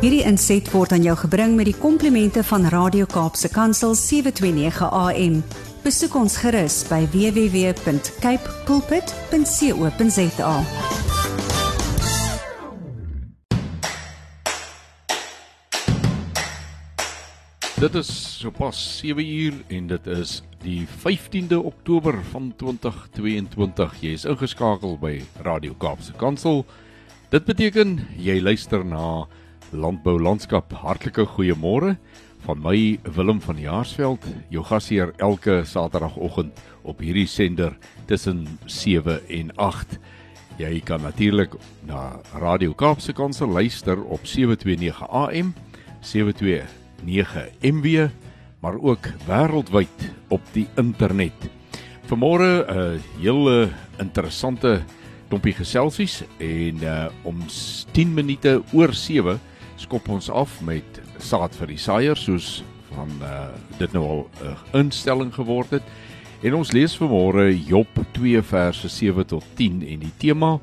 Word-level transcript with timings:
Hierdie 0.00 0.22
inset 0.24 0.64
word 0.72 0.94
aan 0.96 1.02
jou 1.04 1.12
gebring 1.26 1.58
met 1.58 1.66
die 1.68 1.76
komplimente 1.76 2.40
van 2.48 2.62
Radio 2.72 3.04
Kaapse 3.04 3.50
Kansel 3.52 3.92
729 3.92 4.86
AM. 4.96 5.34
Besoek 5.84 6.14
ons 6.16 6.38
gerus 6.40 6.78
by 6.88 7.02
www.cape 7.12 8.54
pulpit.co.za. 8.64 10.54
Dit 17.76 17.98
is 18.00 18.12
sopas 18.40 18.80
7 19.02 19.20
uur 19.20 19.60
en 19.68 19.92
dit 19.92 20.08
is 20.16 20.40
die 20.64 20.88
15de 21.04 21.60
Oktober 21.60 22.16
van 22.32 22.48
2022. 22.56 24.00
Jy 24.00 24.16
is 24.16 24.24
ingeskakel 24.24 24.96
by 25.04 25.18
Radio 25.44 25.76
Kaapse 25.76 26.16
Kansel. 26.16 26.64
Dit 27.28 27.44
beteken 27.44 27.98
jy 28.16 28.40
luister 28.40 28.80
na 28.80 29.28
Landbou 29.70 30.18
Landskap. 30.18 30.72
Hartlike 30.72 31.24
goeiemôre 31.36 31.96
van 32.46 32.58
my 32.62 32.98
Willem 33.14 33.40
van 33.44 33.58
Jaarsveld, 33.60 34.24
jou 34.50 34.64
gasheer 34.64 35.12
elke 35.20 35.60
Saterdagoggend 35.68 36.56
op 36.82 37.02
hierdie 37.04 37.28
sender 37.28 37.76
tussen 38.08 38.46
7 38.66 39.20
en 39.28 39.52
8. 39.56 39.98
Jy 40.60 40.80
kan 40.84 41.04
natuurlik 41.04 41.54
na 41.88 42.20
Radio 42.40 42.72
Kaapse 42.72 43.12
Kansel 43.12 43.48
luister 43.48 44.00
op 44.02 44.26
729 44.26 45.04
AM 45.08 45.54
72 46.00 46.66
9 47.04 47.48
MW 47.60 48.08
maar 48.60 48.76
ook 48.76 49.06
wêreldwyd 49.26 50.10
op 50.28 50.42
die 50.52 50.66
internet. 50.76 51.48
Vanmôre 52.10 52.66
'n 52.66 52.76
uh, 52.76 53.00
hele 53.22 53.70
interessante 53.98 54.82
klompie 55.28 55.54
geselsies 55.54 56.22
en 56.38 56.82
uh, 56.82 57.06
om 57.22 57.38
10 57.92 58.14
minute 58.14 58.62
oor 58.72 58.92
7 58.92 59.40
skop 59.80 60.08
ons 60.12 60.28
af 60.30 60.58
met 60.66 61.00
saad 61.18 61.56
vir 61.56 61.72
die 61.72 61.80
saaier 61.80 62.18
soos 62.18 62.60
van 62.90 63.10
uh, 63.22 63.48
dit 63.78 63.92
nou 63.96 64.04
al 64.04 64.22
'n 64.24 64.46
uh, 64.50 64.56
instelling 64.80 65.32
geword 65.34 65.70
het. 65.70 65.82
En 66.42 66.54
ons 66.54 66.72
lees 66.72 66.96
vanmôre 66.96 67.52
Job 67.66 67.88
2 68.12 68.42
verse 68.42 68.88
7 68.88 69.26
tot 69.26 69.44
10 69.56 69.82
en 69.86 70.00
die 70.00 70.16
tema 70.18 70.58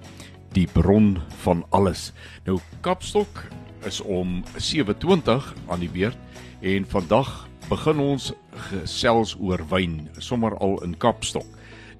die 0.53 0.67
bron 0.67 1.17
van 1.43 1.65
alles. 1.69 2.13
Nou 2.45 2.59
Kapstok 2.81 3.47
is 3.85 4.01
om 4.01 4.43
7:20 4.57 5.53
aan 5.67 5.79
die 5.79 5.89
beurt 5.89 6.17
En 6.59 6.85
vandag 6.89 7.47
begin 7.69 7.99
ons 8.01 8.31
gesels 8.49 9.35
oor 9.39 9.61
wyn, 9.69 10.07
sommer 10.17 10.55
al 10.57 10.79
in 10.83 10.95
Kapstok. 10.97 11.45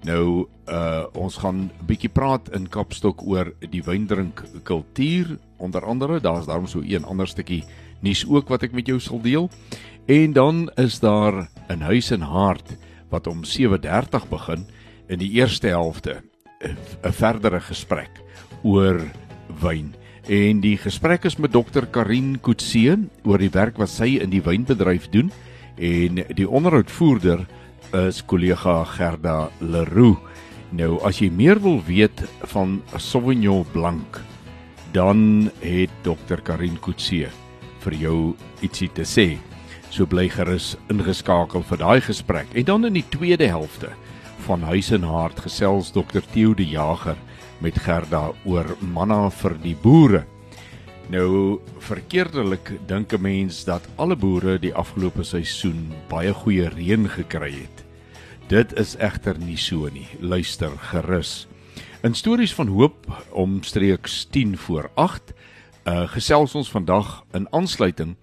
Nou 0.04 0.48
uh 0.68 1.06
ons 1.14 1.38
gaan 1.38 1.70
'n 1.72 1.86
bietjie 1.88 2.10
praat 2.10 2.50
in 2.54 2.68
Kapstok 2.70 3.24
oor 3.26 3.54
die 3.70 3.84
wyndrink 3.84 4.44
kultuur, 4.64 5.40
onder 5.58 5.86
andere, 5.86 6.20
daar's 6.20 6.46
daarom 6.46 6.68
so 6.68 6.82
een 6.82 7.04
ander 7.04 7.28
stukkie 7.28 7.64
nuus 8.02 8.26
ook 8.28 8.48
wat 8.48 8.64
ek 8.64 8.72
met 8.72 8.88
jou 8.88 9.00
sal 9.00 9.22
deel. 9.22 9.50
En 10.06 10.34
dan 10.34 10.70
is 10.76 11.00
daar 11.00 11.50
'n 11.70 11.82
huis 11.82 12.12
en 12.12 12.22
hart 12.22 12.78
wat 13.10 13.28
om 13.28 13.44
7:30 13.44 14.30
begin 14.30 14.66
in 15.08 15.20
die 15.20 15.32
eerste 15.32 15.68
helfte 15.68 16.22
'n 17.04 17.12
verdere 17.12 17.60
gesprek 17.60 18.12
oor 18.64 19.02
wyn. 19.62 19.96
En 20.28 20.60
die 20.60 20.78
gesprek 20.78 21.24
is 21.24 21.38
met 21.38 21.52
dokter 21.52 21.86
Karin 21.86 22.40
Kutse 22.42 22.98
oor 23.24 23.38
die 23.38 23.50
werk 23.54 23.78
wat 23.78 23.90
sy 23.90 24.18
in 24.20 24.30
die 24.30 24.42
wynbedryf 24.42 25.10
doen 25.10 25.32
en 25.78 26.24
die 26.36 26.50
onderhoudvoerder 26.50 27.48
is 27.94 28.22
kollega 28.26 28.84
Gerda 28.84 29.50
Leroux. 29.60 30.18
Nou 30.76 30.98
as 31.08 31.22
jy 31.22 31.30
meer 31.32 31.60
wil 31.64 31.80
weet 31.88 32.24
van 32.52 32.82
Sauvignon 32.98 33.66
Blanc, 33.72 34.20
dan 34.92 35.52
het 35.62 35.94
dokter 36.04 36.42
Karin 36.42 36.80
Kutse 36.84 37.30
vir 37.84 37.96
jou 37.96 38.18
ietsie 38.66 38.90
te 38.92 39.06
sê. 39.08 39.38
So 39.90 40.06
bly 40.06 40.28
gerus 40.30 40.76
ingeskakel 40.92 41.64
vir 41.64 41.80
daai 41.80 42.02
gesprek. 42.02 42.50
En 42.54 42.66
dan 42.68 42.86
in 42.90 42.98
die 43.00 43.08
tweede 43.10 43.48
helfte 43.48 43.94
van 44.48 44.64
Huis 44.68 44.92
en 44.92 45.04
Hart 45.08 45.40
gesels 45.46 45.92
dokter 45.96 46.24
Theo 46.34 46.54
de 46.54 46.66
Jager 46.68 47.18
met 47.64 47.80
Gerda 47.80 48.32
oor 48.46 48.76
manna 48.82 49.30
vir 49.30 49.56
die 49.64 49.76
boere. 49.76 50.26
Nou 51.08 51.60
verkeerdelik 51.80 52.74
dink 52.88 53.14
'n 53.14 53.22
mens 53.22 53.64
dat 53.64 53.88
alle 53.96 54.16
boere 54.16 54.60
die 54.60 54.74
afgelope 54.74 55.24
seisoen 55.24 55.94
baie 56.10 56.34
goeie 56.34 56.68
reën 56.70 57.08
gekry 57.10 57.52
het. 57.52 57.77
Dit 58.48 58.72
is 58.80 58.94
egter 58.96 59.36
nie 59.44 59.58
so 59.60 59.90
nie. 59.92 60.08
Luister 60.24 60.72
gerus. 60.80 61.48
In 62.04 62.14
stories 62.16 62.54
van 62.56 62.70
hoop 62.72 63.08
omstreeks 63.36 64.26
10 64.32 64.58
voor 64.58 64.88
8, 64.96 65.34
uh 65.84 66.08
gesels 66.08 66.56
ons 66.56 66.70
vandag 66.72 67.26
in 67.36 67.48
aansluiting 67.52 68.16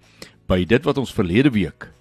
by 0.49 0.63
dit 0.65 0.81
wat 0.85 0.97
ons 0.97 1.13
verlede 1.13 1.51
week 1.53 1.91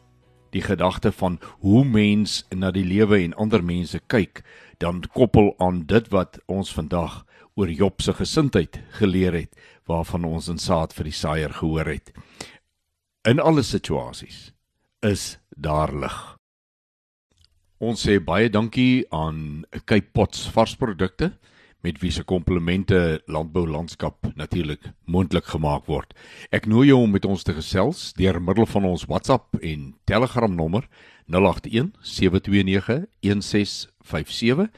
die 0.56 0.62
gedagte 0.64 1.12
van 1.12 1.36
hoe 1.60 1.84
mens 1.84 2.46
na 2.48 2.70
die 2.72 2.84
lewe 2.84 3.18
en 3.20 3.34
ander 3.36 3.60
mense 3.64 4.00
kyk, 4.06 4.40
dan 4.80 5.02
koppel 5.12 5.52
aan 5.58 5.82
dit 5.84 6.08
wat 6.08 6.38
ons 6.46 6.72
vandag 6.72 7.26
oor 7.60 7.68
Job 7.68 8.00
se 8.00 8.14
gesindheid 8.16 8.80
geleer 8.96 9.36
het 9.36 9.52
waarvan 9.84 10.24
ons 10.24 10.48
in 10.48 10.58
saad 10.58 10.96
vir 10.96 11.10
die 11.10 11.18
saaier 11.18 11.52
gehoor 11.60 11.92
het. 11.92 12.14
In 13.28 13.36
alle 13.40 13.62
situasies 13.62 14.54
is 15.02 15.36
daar 15.56 15.92
lig. 15.92 16.33
Ons 17.82 18.04
sê 18.06 18.20
baie 18.22 18.50
dankie 18.50 19.04
aan 19.10 19.64
Cape 19.84 20.12
Pots 20.14 20.46
varsprodukte 20.54 21.32
met 21.84 21.98
wie 22.00 22.12
se 22.14 22.22
komplemente 22.24 23.20
landbou 23.26 23.66
landskap 23.68 24.30
natuurlik 24.38 24.86
moontlik 25.04 25.44
gemaak 25.44 25.84
word. 25.90 26.14
Ek 26.54 26.68
nooi 26.70 26.88
jou 26.88 27.02
om 27.02 27.10
met 27.10 27.26
ons 27.28 27.42
te 27.44 27.52
gesels 27.52 28.14
deur 28.16 28.40
middel 28.40 28.66
van 28.66 28.86
ons 28.88 29.04
WhatsApp 29.10 29.58
en 29.60 29.92
Telegram 30.08 30.54
nommer 30.54 30.86
081 31.26 31.92
729 32.00 33.04
1657 33.20 34.70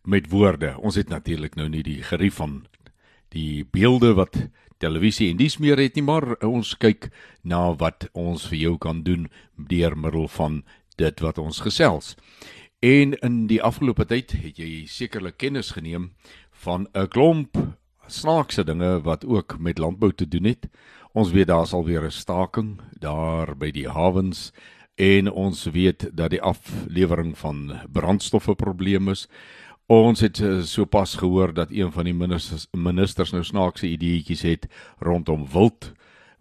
met 0.02 0.30
woorde. 0.32 0.78
Ons 0.80 0.94
het 0.96 1.08
natuurlik 1.12 1.54
nou 1.54 1.68
nie 1.68 1.82
die 1.82 2.00
gerief 2.02 2.40
van 2.40 2.64
die 3.28 3.66
beelde 3.70 4.14
wat 4.14 4.48
televisie 4.78 5.28
en 5.28 5.36
dies 5.36 5.58
meer 5.58 5.76
het 5.76 5.94
nie, 5.94 6.02
maar 6.02 6.40
ons 6.40 6.72
kyk 6.72 7.10
na 7.44 7.76
wat 7.76 8.08
ons 8.14 8.48
vir 8.48 8.58
jou 8.58 8.78
kan 8.78 9.02
doen 9.02 9.28
deur 9.56 9.92
middel 9.96 10.28
van 10.28 10.62
dit 10.96 11.20
wat 11.20 11.38
ons 11.38 11.60
gesels. 11.60 12.16
En 12.80 13.12
in 13.12 13.46
die 13.46 13.60
afgelope 13.60 14.06
tyd 14.08 14.32
het 14.40 14.56
jy 14.56 14.86
sekerlik 14.88 15.36
kennis 15.36 15.76
geneem 15.76 16.14
van 16.64 16.88
'n 16.94 17.08
klomp 17.08 17.69
snaakse 18.12 18.64
dinge 18.64 19.00
wat 19.00 19.26
ook 19.26 19.58
met 19.58 19.78
landbou 19.78 20.12
te 20.12 20.28
doen 20.28 20.44
het. 20.44 20.68
Ons 21.12 21.30
weet 21.30 21.46
daar 21.46 21.66
sal 21.66 21.84
weer 21.84 22.04
'n 22.04 22.10
staking 22.10 22.80
daar 22.98 23.56
by 23.56 23.70
die 23.70 23.88
hawens 23.88 24.52
en 24.94 25.30
ons 25.32 25.64
weet 25.64 26.10
dat 26.12 26.30
die 26.30 26.42
aflewering 26.42 27.38
van 27.38 27.80
brandstoffe 27.92 28.54
probleme 28.54 29.10
is. 29.10 29.28
Ons 29.86 30.20
het 30.20 30.40
eh, 30.40 30.60
sopas 30.62 31.14
gehoor 31.14 31.54
dat 31.54 31.70
een 31.70 31.92
van 31.92 32.04
die 32.04 32.14
ministers 32.14 32.66
ministers 32.70 33.30
nou 33.30 33.44
snaakse 33.44 33.86
ideetjies 33.86 34.42
het 34.42 34.66
rondom 34.98 35.46
wild 35.52 35.92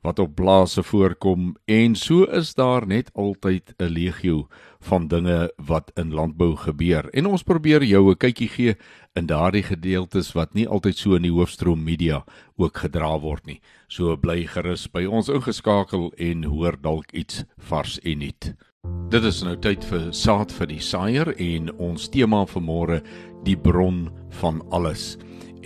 wat 0.02 0.20
op 0.20 0.36
blaase 0.36 0.84
voorkom 0.84 1.56
en 1.66 1.96
so 1.96 2.24
is 2.24 2.54
daar 2.54 2.88
net 2.88 3.10
altyd 3.14 3.74
'n 3.78 3.84
legio 3.84 4.48
van 4.80 5.08
dinge 5.08 5.54
wat 5.56 5.92
in 5.96 6.14
landbou 6.14 6.56
gebeur. 6.56 7.10
En 7.10 7.26
ons 7.26 7.44
probeer 7.44 7.84
jou 7.84 8.12
'n 8.12 8.18
kykie 8.18 8.48
gee 8.48 8.76
in 9.20 9.28
daardie 9.28 9.64
gedeeltes 9.64 10.32
wat 10.38 10.56
nie 10.56 10.66
altyd 10.68 10.98
so 10.98 11.18
in 11.18 11.26
die 11.28 11.34
hoofstroom 11.34 11.82
media 11.84 12.22
ook 12.60 12.80
gedra 12.86 13.12
word 13.20 13.46
nie. 13.50 13.60
So 13.92 14.16
bly 14.18 14.46
gerus 14.48 14.88
by 14.92 15.04
ons 15.06 15.30
ingeskakel 15.34 16.10
en 16.18 16.46
hoor 16.48 16.78
dalk 16.80 17.12
iets 17.12 17.44
vars 17.70 17.98
en 18.08 18.24
nuut. 18.24 18.52
Dit 19.12 19.26
is 19.28 19.42
nou 19.44 19.58
tyd 19.60 19.84
vir 19.90 20.10
saad 20.16 20.54
vir 20.56 20.70
die 20.72 20.82
saaier 20.84 21.34
en 21.36 21.72
ons 21.82 22.08
tema 22.14 22.46
vir 22.48 22.64
môre 22.64 23.00
die 23.48 23.58
bron 23.60 24.08
van 24.40 24.62
alles. 24.72 25.18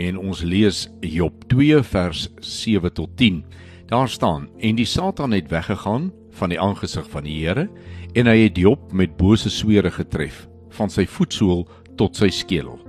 En 0.02 0.18
ons 0.18 0.42
lees 0.42 0.88
Job 1.06 1.46
2 1.54 1.84
vers 1.92 2.26
7 2.42 2.94
tot 2.98 3.14
10. 3.22 3.44
Daar 3.92 4.10
staan: 4.10 4.50
En 4.58 4.80
die 4.80 4.90
Satan 4.90 5.36
het 5.38 5.52
weggegaan 5.54 6.10
van 6.34 6.50
die 6.50 6.60
aangesig 6.60 7.06
van 7.14 7.30
die 7.30 7.38
Here 7.44 7.70
en 8.18 8.26
hy 8.30 8.48
het 8.48 8.58
Job 8.58 8.92
met 8.92 9.18
bose 9.18 9.50
swere 9.54 9.92
getref 9.94 10.48
van 10.74 10.90
sy 10.90 11.06
voetsool 11.06 11.68
tot 11.98 12.18
sy 12.18 12.32
skedel. 12.34 12.83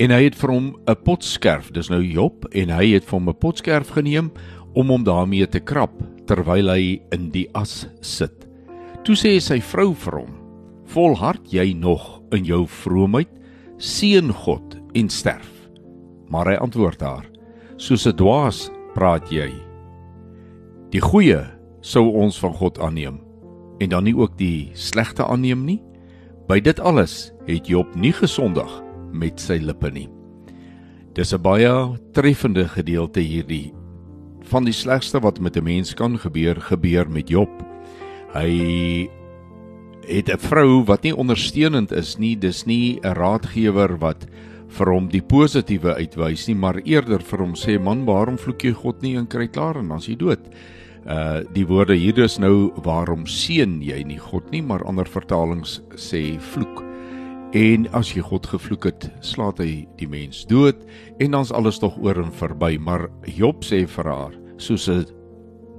En 0.00 0.12
hy 0.14 0.22
het 0.24 0.36
vir 0.40 0.48
hom 0.48 0.68
'n 0.88 0.96
potskerf, 1.04 1.70
dis 1.72 1.90
nou 1.90 2.00
Job, 2.00 2.46
en 2.52 2.70
hy 2.70 2.94
het 2.94 3.04
vir 3.04 3.18
hom 3.18 3.28
'n 3.28 3.38
potskerf 3.38 3.88
geneem 3.92 4.32
om 4.74 4.88
hom 4.88 5.04
daarmee 5.04 5.46
te 5.46 5.60
krap 5.60 5.92
terwyl 6.26 6.70
hy 6.70 7.02
in 7.12 7.30
die 7.30 7.48
as 7.54 7.86
sit. 8.00 8.46
Toe 9.04 9.14
sê 9.14 9.40
sy 9.40 9.60
vrou 9.60 9.94
vir 9.94 10.20
hom: 10.20 10.34
"Volhard 10.86 11.52
jy 11.52 11.74
nog 11.74 12.22
in 12.32 12.44
jou 12.44 12.66
vroomheid? 12.66 13.28
Seën 13.76 14.32
God 14.32 14.76
en 14.94 15.08
sterf." 15.08 15.68
Maar 16.28 16.46
hy 16.46 16.54
antwoord 16.54 17.00
haar: 17.00 17.26
"Soos 17.76 18.06
'n 18.06 18.16
dwaas 18.16 18.70
praat 18.94 19.30
jy? 19.30 19.50
Die 20.90 21.00
goeie 21.00 21.44
sou 21.80 22.10
ons 22.12 22.38
van 22.38 22.52
God 22.52 22.78
aanneem 22.78 23.20
en 23.80 23.88
dan 23.88 24.04
nie 24.04 24.16
ook 24.16 24.36
die 24.38 24.70
slegte 24.74 25.24
aanneem 25.24 25.64
nie. 25.64 25.82
By 26.48 26.60
dit 26.60 26.80
alles 26.80 27.32
het 27.46 27.66
Job 27.66 27.94
nie 27.94 28.12
gesondig 28.12 28.82
met 29.12 29.40
sy 29.40 29.58
lippe 29.58 29.90
nie. 29.90 30.08
Dis 31.14 31.32
'n 31.34 31.42
baie 31.42 31.98
treffende 32.12 32.68
gedeelte 32.68 33.20
hierdie 33.20 33.72
van 34.50 34.64
die 34.64 34.74
slegste 34.74 35.20
wat 35.20 35.40
met 35.40 35.56
'n 35.56 35.64
mens 35.64 35.94
kan 35.94 36.18
gebeur, 36.18 36.60
gebeur 36.60 37.08
met 37.10 37.28
Job. 37.28 37.50
Hy 38.32 39.08
het 40.06 40.28
'n 40.28 40.38
vrou 40.38 40.84
wat 40.84 41.02
nie 41.02 41.16
ondersteunend 41.16 41.92
is 41.92 42.18
nie, 42.18 42.36
dis 42.36 42.66
nie 42.66 43.00
'n 43.02 43.14
raadgewer 43.14 43.98
wat 43.98 44.26
vir 44.68 44.92
hom 44.92 45.08
die 45.08 45.22
positiewe 45.22 45.94
uitwys 45.94 46.48
nie, 46.48 46.54
maar 46.54 46.80
eerder 46.84 47.20
vir 47.20 47.38
hom 47.38 47.54
sê 47.54 47.80
man, 47.80 48.04
waarom 48.04 48.38
vloek 48.38 48.64
jy 48.64 48.72
God 48.72 49.02
nie 49.02 49.16
en 49.16 49.26
kry 49.26 49.46
klaar 49.46 49.76
en 49.76 49.88
dan's 49.88 50.06
jy 50.06 50.16
dood. 50.16 50.40
Uh 51.06 51.40
die 51.54 51.66
woorde 51.66 51.94
hier 51.94 52.18
is 52.18 52.38
nou 52.38 52.70
waarom 52.84 53.26
seën 53.26 53.82
jy 53.82 54.02
nie 54.04 54.18
God 54.18 54.50
nie, 54.50 54.62
maar 54.62 54.84
ander 54.84 55.06
vertalings 55.06 55.80
sê 55.96 56.38
vloek. 56.38 56.89
En 57.50 57.88
as 57.98 58.12
jy 58.14 58.22
God 58.22 58.46
gevloek 58.46 58.84
het, 58.86 59.08
slaat 59.26 59.58
hy 59.58 59.82
die 59.98 60.06
mens 60.06 60.44
dood 60.46 60.84
en 61.18 61.32
dan's 61.34 61.50
alles 61.50 61.80
tog 61.82 61.96
oor 61.98 62.20
en 62.22 62.30
verby, 62.30 62.76
maar 62.78 63.08
Job 63.26 63.64
sê 63.66 63.80
vir 63.90 64.06
haar, 64.06 64.36
soos 64.56 64.86
'n 64.88 65.02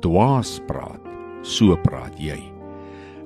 dwaas 0.04 0.60
praat, 0.68 1.00
so 1.44 1.78
praat 1.78 2.18
jy. 2.20 2.40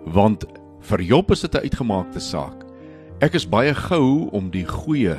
Want 0.06 0.46
vir 0.82 1.02
Job 1.02 1.32
is 1.32 1.42
dit 1.42 1.56
'n 1.56 1.66
uitgemaakte 1.66 2.20
saak. 2.20 2.66
Ek 3.20 3.34
is 3.34 3.50
baie 3.50 3.74
gou 3.74 4.30
om 4.32 4.52
die 4.52 4.66
goeie 4.66 5.18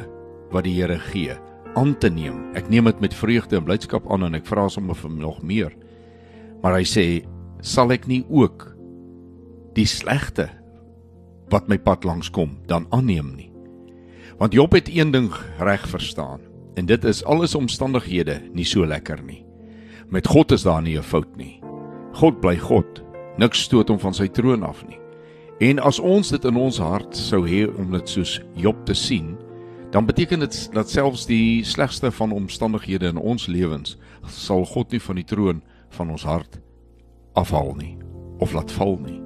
wat 0.53 0.65
die 0.65 0.75
Here 0.75 0.99
gee 0.99 1.35
aan 1.75 1.99
te 1.99 2.09
neem. 2.09 2.55
Ek 2.55 2.71
neem 2.71 2.85
dit 2.85 3.01
met 3.01 3.15
vreugde 3.15 3.57
en 3.57 3.65
blydskap 3.65 4.11
aan 4.11 4.23
en 4.23 4.35
ek 4.35 4.47
vra 4.47 4.69
sommer 4.69 4.95
vir 4.95 5.11
nog 5.11 5.43
meer. 5.43 5.73
Maar 6.63 6.75
hy 6.75 6.85
sê, 6.85 7.27
sal 7.61 7.91
ek 7.91 8.07
nie 8.07 8.25
ook 8.29 8.77
die 9.75 9.87
slegte 9.87 10.49
wat 11.49 11.69
my 11.69 11.79
pad 11.79 12.05
langs 12.05 12.31
kom 12.31 12.59
dan 12.67 12.87
aanneem 12.91 13.35
nie. 13.37 13.51
Want 14.39 14.53
Job 14.53 14.73
het 14.73 14.89
een 14.89 15.11
ding 15.11 15.31
reg 15.59 15.89
verstaan 15.89 16.41
en 16.75 16.87
dit 16.87 17.05
is 17.05 17.25
alles 17.25 17.55
omstandighede 17.55 18.41
nie 18.53 18.65
so 18.65 18.87
lekker 18.87 19.23
nie. 19.23 19.45
Met 20.09 20.27
God 20.27 20.53
is 20.53 20.63
daar 20.63 20.83
nie 20.83 20.99
'n 20.99 21.03
fout 21.03 21.37
nie. 21.37 21.61
God 22.13 22.41
bly 22.41 22.57
God. 22.59 23.03
Niks 23.37 23.63
stoot 23.63 23.89
hom 23.89 23.99
van 23.99 24.15
sy 24.15 24.29
troon 24.29 24.63
af 24.63 24.87
nie. 24.89 24.99
En 25.61 25.79
as 25.79 25.99
ons 25.99 26.29
dit 26.29 26.45
in 26.45 26.57
ons 26.57 26.79
hart 26.79 27.17
sou 27.17 27.49
hê 27.49 27.67
om 27.79 27.91
dit 27.93 28.09
soos 28.09 28.41
Job 28.55 28.77
te 28.85 28.95
sien, 28.95 29.37
dan 29.91 30.07
beteken 30.07 30.41
dit 30.41 30.73
dat 30.73 30.91
selfs 30.91 31.27
die 31.27 31.65
slegste 31.65 32.11
van 32.11 32.33
omstandighede 32.33 33.07
in 33.07 33.17
ons 33.17 33.47
lewens 33.47 33.97
sal 34.29 34.65
God 34.65 34.91
nie 34.93 35.01
van 35.01 35.17
die 35.17 35.25
troon 35.25 35.63
van 35.89 36.11
ons 36.11 36.25
hart 36.25 36.61
afhaal 37.33 37.75
nie 37.75 37.97
of 38.39 38.53
laat 38.53 38.73
val 38.73 38.99
nie. 39.01 39.26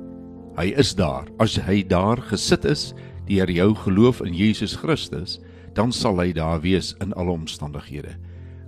Hy 0.61 0.75
is 0.77 0.93
daar. 0.93 1.25
As 1.41 1.55
hy 1.57 1.81
daar 1.89 2.21
gesit 2.29 2.67
is 2.69 2.91
deur 3.25 3.49
jou 3.49 3.71
geloof 3.87 4.19
in 4.21 4.35
Jesus 4.37 4.75
Christus, 4.77 5.39
dan 5.73 5.89
sal 5.95 6.19
hy 6.21 6.35
daar 6.37 6.61
wees 6.61 6.91
in 7.01 7.15
alle 7.17 7.33
omstandighede. 7.33 8.13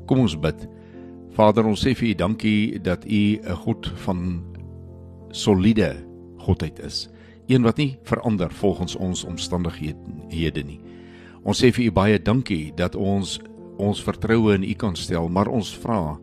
Kom 0.08 0.22
ons 0.22 0.38
bid. 0.40 0.64
Vader, 1.36 1.66
ons 1.68 1.82
sê 1.84 1.92
vir 1.98 2.14
U 2.14 2.14
dankie 2.22 2.78
dat 2.80 3.04
U 3.04 3.22
'n 3.36 3.56
God 3.64 3.90
van 4.06 4.40
soliede 5.32 5.96
godheid 6.38 6.78
is. 6.80 7.10
Een 7.48 7.62
wat 7.62 7.76
nie 7.76 7.98
verander 8.04 8.50
volgens 8.50 8.96
ons 8.96 9.24
omstandighede 9.24 10.64
nie. 10.64 10.80
Ons 11.44 11.60
sê 11.60 11.72
vir 11.72 11.84
U 11.86 11.90
baie 11.90 12.18
dankie 12.18 12.72
dat 12.74 12.94
ons 12.96 13.40
ons 13.76 14.02
vertroue 14.02 14.54
in 14.54 14.64
U 14.64 14.74
kan 14.74 14.96
stel, 14.96 15.28
maar 15.28 15.48
ons 15.48 15.76
vra, 15.76 16.18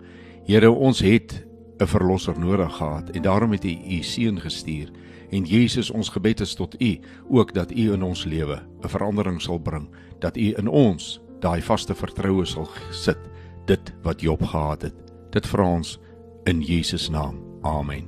Here, 0.47 0.71
ons 0.71 0.99
het 0.99 1.45
'n 1.79 1.85
verlosser 1.85 2.39
nodig 2.39 2.73
gehad 2.73 3.09
en 3.09 3.21
daarom 3.21 3.51
het 3.51 3.65
U 3.65 3.69
U 3.69 4.03
seun 4.03 4.39
gestuur 4.39 4.89
En 5.29 5.45
Jesus, 5.45 5.91
ons 5.91 6.09
gebed 6.09 6.41
is 6.41 6.55
tot 6.57 6.81
U, 6.81 6.99
ook 7.29 7.53
dat 7.53 7.71
U 7.71 7.93
in 7.93 8.03
ons 8.03 8.25
lewe 8.25 8.61
'n 8.83 8.89
verandering 8.89 9.41
sal 9.41 9.59
bring, 9.59 9.89
dat 10.19 10.37
U 10.37 10.53
in 10.57 10.67
ons 10.67 11.19
daai 11.39 11.61
vaste 11.61 11.95
vertroue 11.95 12.45
sal 12.45 12.69
sit, 12.91 13.19
dit 13.65 13.93
wat 14.03 14.21
Job 14.21 14.43
gehad 14.43 14.81
het. 14.81 14.95
Dit 15.31 15.47
vra 15.47 15.63
ons 15.63 15.99
in 16.45 16.61
Jesus 16.61 17.09
naam. 17.09 17.37
Amen. 17.61 18.07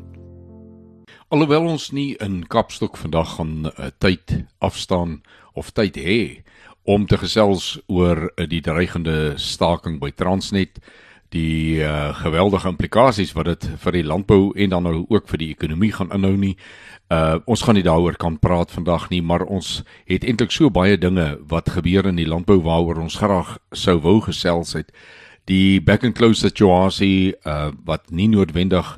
Alhoewel 1.31 1.67
ons 1.67 1.91
nie 1.91 2.15
in 2.19 2.47
Kapstok 2.47 2.97
vandag 2.97 3.35
gaan 3.35 3.65
uh, 3.65 3.87
tyd 3.97 4.43
afstaan 4.59 5.21
of 5.53 5.71
tyd 5.71 5.95
hê 5.95 6.43
om 6.83 7.05
te 7.05 7.17
gesels 7.17 7.79
oor 7.87 8.31
uh, 8.35 8.47
die 8.49 8.61
dreigende 8.61 9.37
staking 9.37 9.99
by 9.99 10.11
Transnet 10.11 10.81
die 11.31 11.79
uh, 11.79 12.11
geweldige 12.19 12.67
implikasies 12.67 13.31
wat 13.37 13.47
dit 13.47 13.67
vir 13.79 13.95
die 13.95 14.03
landbou 14.03 14.51
en 14.51 14.73
dan 14.73 14.83
nou 14.83 15.05
ook 15.07 15.29
vir 15.31 15.39
die 15.39 15.51
ekonomie 15.53 15.91
gaan 15.95 16.11
inhou 16.11 16.35
nie. 16.35 16.55
Uh 17.11 17.39
ons 17.47 17.63
gaan 17.63 17.75
nie 17.79 17.87
daaroor 17.87 18.17
kan 18.19 18.37
praat 18.39 18.71
vandag 18.71 19.09
nie, 19.11 19.21
maar 19.23 19.45
ons 19.47 19.81
het 20.11 20.27
eintlik 20.27 20.51
so 20.51 20.69
baie 20.69 20.97
dinge 20.99 21.37
wat 21.47 21.71
gebeur 21.71 22.09
in 22.11 22.19
die 22.19 22.27
landbou 22.27 22.59
waaroor 22.63 22.99
ons 23.05 23.19
graag 23.19 23.57
sou 23.71 23.97
wou 24.03 24.19
gesels 24.27 24.75
het. 24.75 24.91
Die 25.47 25.79
back 25.79 26.03
and 26.03 26.15
close 26.15 26.43
situasie 26.43 27.33
uh 27.47 27.71
wat 27.87 28.11
nie 28.11 28.27
noodwendig 28.27 28.97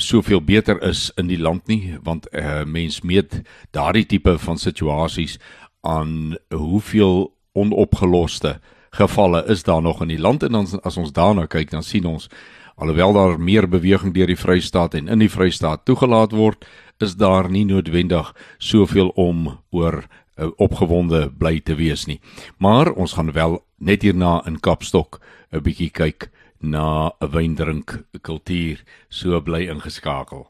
soveel 0.00 0.40
beter 0.40 0.80
is 0.88 1.10
in 1.20 1.28
die 1.28 1.40
land 1.40 1.68
nie, 1.68 1.98
want 2.02 2.28
uh 2.32 2.64
mens 2.64 3.02
meet 3.04 3.42
daardie 3.76 4.08
tipe 4.08 4.38
van 4.38 4.56
situasies 4.56 5.36
aan 5.84 6.38
hoeveel 6.48 7.28
onopgeloste 7.52 8.56
uh 8.56 8.70
gevalle 8.92 9.44
is 9.48 9.62
daar 9.62 9.82
nog 9.82 10.02
in 10.02 10.08
die 10.08 10.20
land. 10.20 10.42
En 10.42 10.54
ons 10.54 10.76
as 10.82 10.96
ons 10.96 11.12
daarna 11.12 11.46
kyk 11.46 11.70
dan 11.70 11.82
sien 11.82 12.06
ons 12.06 12.28
alhoewel 12.76 13.12
daar 13.12 13.40
meer 13.40 13.68
beweging 13.68 14.14
deur 14.14 14.26
die 14.26 14.38
Vrystaat 14.38 14.94
en 14.94 15.08
in 15.08 15.22
die 15.22 15.30
Vrystaat 15.30 15.84
toegelaat 15.84 16.32
word 16.32 16.64
is 17.02 17.16
daar 17.16 17.50
nie 17.50 17.64
noodwendig 17.64 18.32
soveel 18.58 19.08
om 19.18 19.58
oor 19.70 20.02
uh, 20.02 20.48
opgewonde 20.56 21.28
bly 21.38 21.60
te 21.60 21.74
wees 21.74 22.06
nie. 22.06 22.20
Maar 22.58 22.92
ons 22.92 23.12
gaan 23.18 23.32
wel 23.32 23.60
net 23.78 24.02
hierna 24.02 24.40
in 24.46 24.60
Kapstok 24.60 25.20
'n 25.52 25.62
bietjie 25.62 25.90
kyk 25.90 26.30
na 26.60 27.12
'n 27.20 27.30
wyndrink 27.30 28.04
kultuur 28.22 28.82
so 29.08 29.40
bly 29.40 29.68
ingeskakel. 29.68 30.46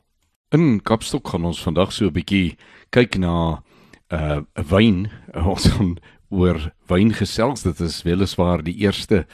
In 0.53 0.81
Kapstok 0.83 1.29
gaan 1.29 1.45
ons 1.45 1.63
vandag 1.63 1.93
so 1.93 2.07
'n 2.07 2.13
bietjie 2.13 2.57
kyk 2.91 3.19
na 3.19 3.63
'n 4.11 4.47
uh, 4.47 4.65
wyn. 4.69 5.11
Ons 5.53 5.69
gaan 5.69 5.97
oor 6.33 6.73
wyn 6.89 7.13
gesels. 7.13 7.63
Dit 7.63 7.81
is 7.85 8.01
weliswaar 8.07 8.65
die 8.65 8.75
eerste 8.83 9.27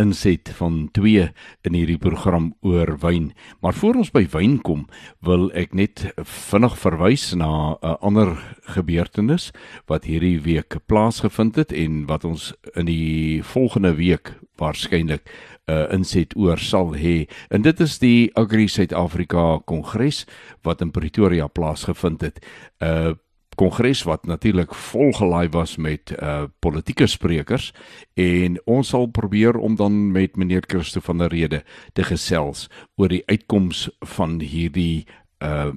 inset 0.00 0.50
van 0.58 0.88
2 0.96 1.28
in 1.66 1.76
hierdie 1.76 1.98
program 1.98 2.52
oor 2.66 2.96
wyn. 3.02 3.32
Maar 3.62 3.74
voor 3.78 4.00
ons 4.02 4.10
by 4.14 4.24
wyn 4.32 4.56
kom, 4.66 4.86
wil 5.22 5.50
ek 5.54 5.74
net 5.74 6.06
vinnig 6.18 6.78
verwys 6.82 7.32
na 7.34 7.78
'n 7.82 7.98
ander 8.00 8.38
gebeurtenis 8.74 9.52
wat 9.86 10.04
hierdie 10.04 10.40
week 10.40 10.78
plaasgevind 10.86 11.56
het 11.56 11.72
en 11.72 12.06
wat 12.06 12.24
ons 12.24 12.52
in 12.74 12.86
die 12.86 13.42
volgende 13.42 13.94
week 13.94 14.34
waarskynlik 14.58 15.22
'n 15.66 15.72
uh, 15.72 15.92
inset 15.92 16.36
oor 16.36 16.58
sal 16.58 16.94
hê. 16.94 17.26
En 17.50 17.62
dit 17.62 17.80
is 17.80 17.98
die 17.98 18.30
Agri 18.36 18.68
Suid-Afrika 18.68 19.60
Kongres 19.64 20.26
wat 20.62 20.80
in 20.80 20.90
Pretoria 20.90 21.46
plaasgevind 21.46 22.20
het. 22.20 22.46
Uh 22.78 23.14
kongres 23.54 24.02
wat 24.02 24.26
natuurlik 24.26 24.74
volgelaai 24.74 25.48
was 25.48 25.76
met 25.76 26.12
uh 26.18 26.44
politieke 26.58 27.06
sprekers 27.06 27.72
en 28.14 28.58
ons 28.64 28.88
sal 28.88 29.06
probeer 29.06 29.56
om 29.56 29.76
dan 29.76 30.12
met 30.12 30.36
meneer 30.36 30.64
Christo 30.66 31.00
van 31.00 31.18
der 31.18 31.32
Rede 31.32 31.62
te 31.92 32.04
gesels 32.04 32.68
oor 32.96 33.08
die 33.08 33.22
uitkoms 33.26 33.88
van 34.16 34.40
hierdie 34.40 35.06
uh 35.38 35.72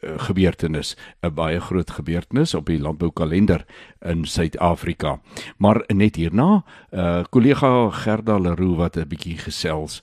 gebeurtenis, 0.00 0.96
'n 1.22 1.34
baie 1.34 1.60
groot 1.60 1.90
gebeurtenis 1.90 2.54
op 2.54 2.66
die 2.66 2.80
landboukalender 2.80 3.64
in 4.00 4.24
Suid-Afrika. 4.24 5.18
Maar 5.58 5.84
net 5.86 6.16
hierna, 6.16 6.64
'n 6.90 6.98
uh, 6.98 7.24
kollega 7.30 7.90
Gerda 7.90 8.38
Leroux 8.38 8.76
wat 8.76 8.96
'n 8.96 9.08
bietjie 9.08 9.38
gesels 9.38 10.02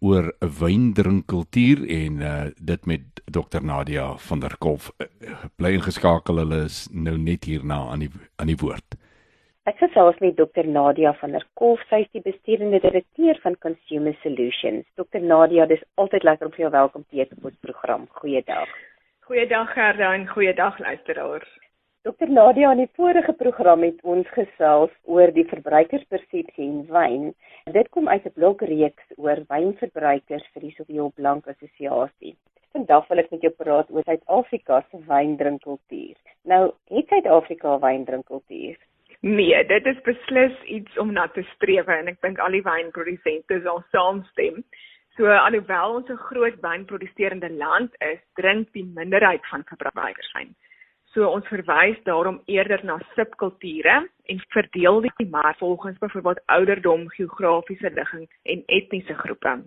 oor 0.00 0.34
'n 0.40 0.50
wyndrinkkultuur 0.60 1.88
en 1.88 2.12
uh, 2.20 2.44
dit 2.60 2.86
met 2.86 3.02
Dr 3.24 3.62
Nadia 3.62 4.16
van 4.16 4.40
der 4.40 4.56
Kolf 4.58 4.92
uh, 4.98 5.06
bly 5.56 5.72
ingeskakel. 5.72 6.36
Hulle 6.36 6.64
is 6.64 6.88
nou 6.92 7.18
net 7.18 7.44
hierna 7.44 7.88
aan 7.90 7.98
die 7.98 8.10
aan 8.36 8.46
die 8.46 8.60
woord. 8.60 8.96
Ek 9.66 9.80
gesels 9.82 10.18
met 10.22 10.36
Dr 10.36 10.66
Nadia 10.66 11.12
van 11.12 11.32
der 11.34 11.46
Kolf, 11.58 11.80
sy 11.90 12.04
is 12.04 12.10
die 12.14 12.22
bestuurende 12.22 12.78
direkteur 12.78 13.38
van 13.42 13.58
Consumer 13.58 14.14
Solutions. 14.22 14.86
Dr 14.94 15.18
Nadia, 15.18 15.66
dis 15.66 15.82
altyd 15.94 16.22
lekker 16.22 16.46
om 16.46 16.52
jou 16.56 16.70
welkom 16.70 17.04
te 17.08 17.16
heet 17.16 17.32
op 17.32 17.44
ons 17.50 17.58
program. 17.60 18.06
Goeiedag. 18.20 18.70
Goeiedag 19.26 19.72
Gerda 19.72 20.12
en 20.14 20.28
goeiedag 20.28 20.78
luisteraars. 20.78 21.48
Dr 22.02 22.28
Nadia 22.30 22.68
in 22.70 22.78
die 22.78 22.92
vorige 22.94 23.32
program 23.32 23.82
het 23.82 23.98
ons 24.06 24.28
gesels 24.36 24.92
oor 25.02 25.32
die 25.34 25.44
verbruikerspersepsie 25.50 26.62
in 26.68 26.84
wyn. 26.92 27.32
Dit 27.74 27.90
kom 27.96 28.06
uit 28.08 28.22
'n 28.22 28.32
blogreeks 28.36 29.16
oor 29.16 29.42
wynverbruikers 29.48 30.46
vir 30.52 30.62
die 30.62 30.70
Soveel 30.76 31.10
Blank 31.16 31.48
Assosiasie. 31.48 32.36
Vandag 32.72 33.08
wil 33.08 33.18
ek 33.18 33.30
met 33.30 33.42
jou 33.42 33.52
praat 33.64 33.90
oor 33.90 34.06
Suid-Afrika 34.06 34.84
se 34.90 35.02
wyndrinkkultuur. 35.08 36.16
Nou, 36.44 36.72
het 36.94 37.08
Suid-Afrika 37.08 37.78
wyndrinkkultuur? 37.78 38.76
Nee, 39.20 39.64
dit 39.66 39.86
is 39.86 40.00
beslis 40.02 40.62
iets 40.64 40.98
om 40.98 41.12
na 41.12 41.26
te 41.26 41.42
streef 41.42 41.86
en 41.86 42.06
ek 42.06 42.20
dink 42.20 42.38
al 42.38 42.50
die 42.50 42.62
wynprodusente 42.62 43.60
sal 43.62 43.82
saamstem. 43.90 44.62
So 45.16 45.24
alhoewel 45.26 45.94
ons 45.94 46.08
'n 46.12 46.24
groot 46.28 46.56
wynproduserende 46.60 47.50
land 47.50 47.94
is, 47.98 48.20
drink 48.34 48.72
die 48.72 48.84
minderheid 48.84 49.46
van 49.46 49.64
verbruikers 49.64 50.32
wyn. 50.32 50.54
So 51.12 51.28
ons 51.28 51.46
verwys 51.48 52.02
daarom 52.04 52.42
eerder 52.44 52.84
na 52.84 52.98
subkulture 53.14 53.96
en 54.26 54.42
verdeel 54.48 55.00
die 55.00 55.28
mark 55.30 55.56
volgens 55.58 55.98
byvoorbeeld 55.98 56.42
ouderdom, 56.46 57.08
geografiese 57.08 57.90
ligging 57.90 58.28
en 58.42 58.62
etniese 58.66 59.14
groepe. 59.14 59.62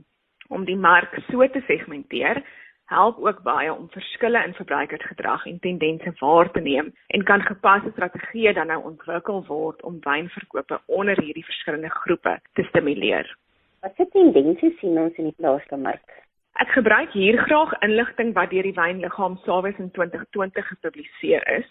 Om 0.47 0.65
die 0.65 0.77
mark 0.77 1.17
so 1.31 1.47
te 1.47 1.63
segmenteer, 1.65 2.43
help 2.85 3.17
ook 3.17 3.41
baie 3.41 3.73
om 3.73 3.89
verskille 3.89 4.45
in 4.45 4.53
verbruikersgedrag 4.53 5.45
en 5.45 5.59
tendense 5.59 6.13
waar 6.19 6.51
te 6.51 6.59
neem 6.59 6.93
en 7.07 7.23
kan 7.23 7.41
gepaste 7.41 7.89
strategieë 7.91 8.53
dan 8.53 8.67
nou 8.67 8.83
ontwikkel 8.83 9.45
word 9.45 9.81
om 9.81 9.99
wynverkope 10.05 10.81
onder 10.85 11.21
hierdie 11.21 11.45
verskillende 11.45 11.89
groepe 11.89 12.39
te 12.53 12.63
stimuleer. 12.63 13.37
Wat 13.81 13.93
se 13.95 14.07
tendense 14.11 14.73
sien 14.79 14.97
ons 14.99 15.15
in 15.15 15.29
die 15.29 15.35
plaaslike 15.37 15.77
mark? 15.79 16.15
Ek 16.59 16.71
gebruik 16.75 17.13
hier 17.15 17.37
graag 17.47 17.71
inligting 17.85 18.33
wat 18.35 18.49
deur 18.51 18.65
die 18.67 18.75
Wynliggaam 18.75 19.37
Sawes 19.45 19.77
in 19.79 19.91
2020 19.95 20.65
gepubliseer 20.67 21.45
is. 21.53 21.69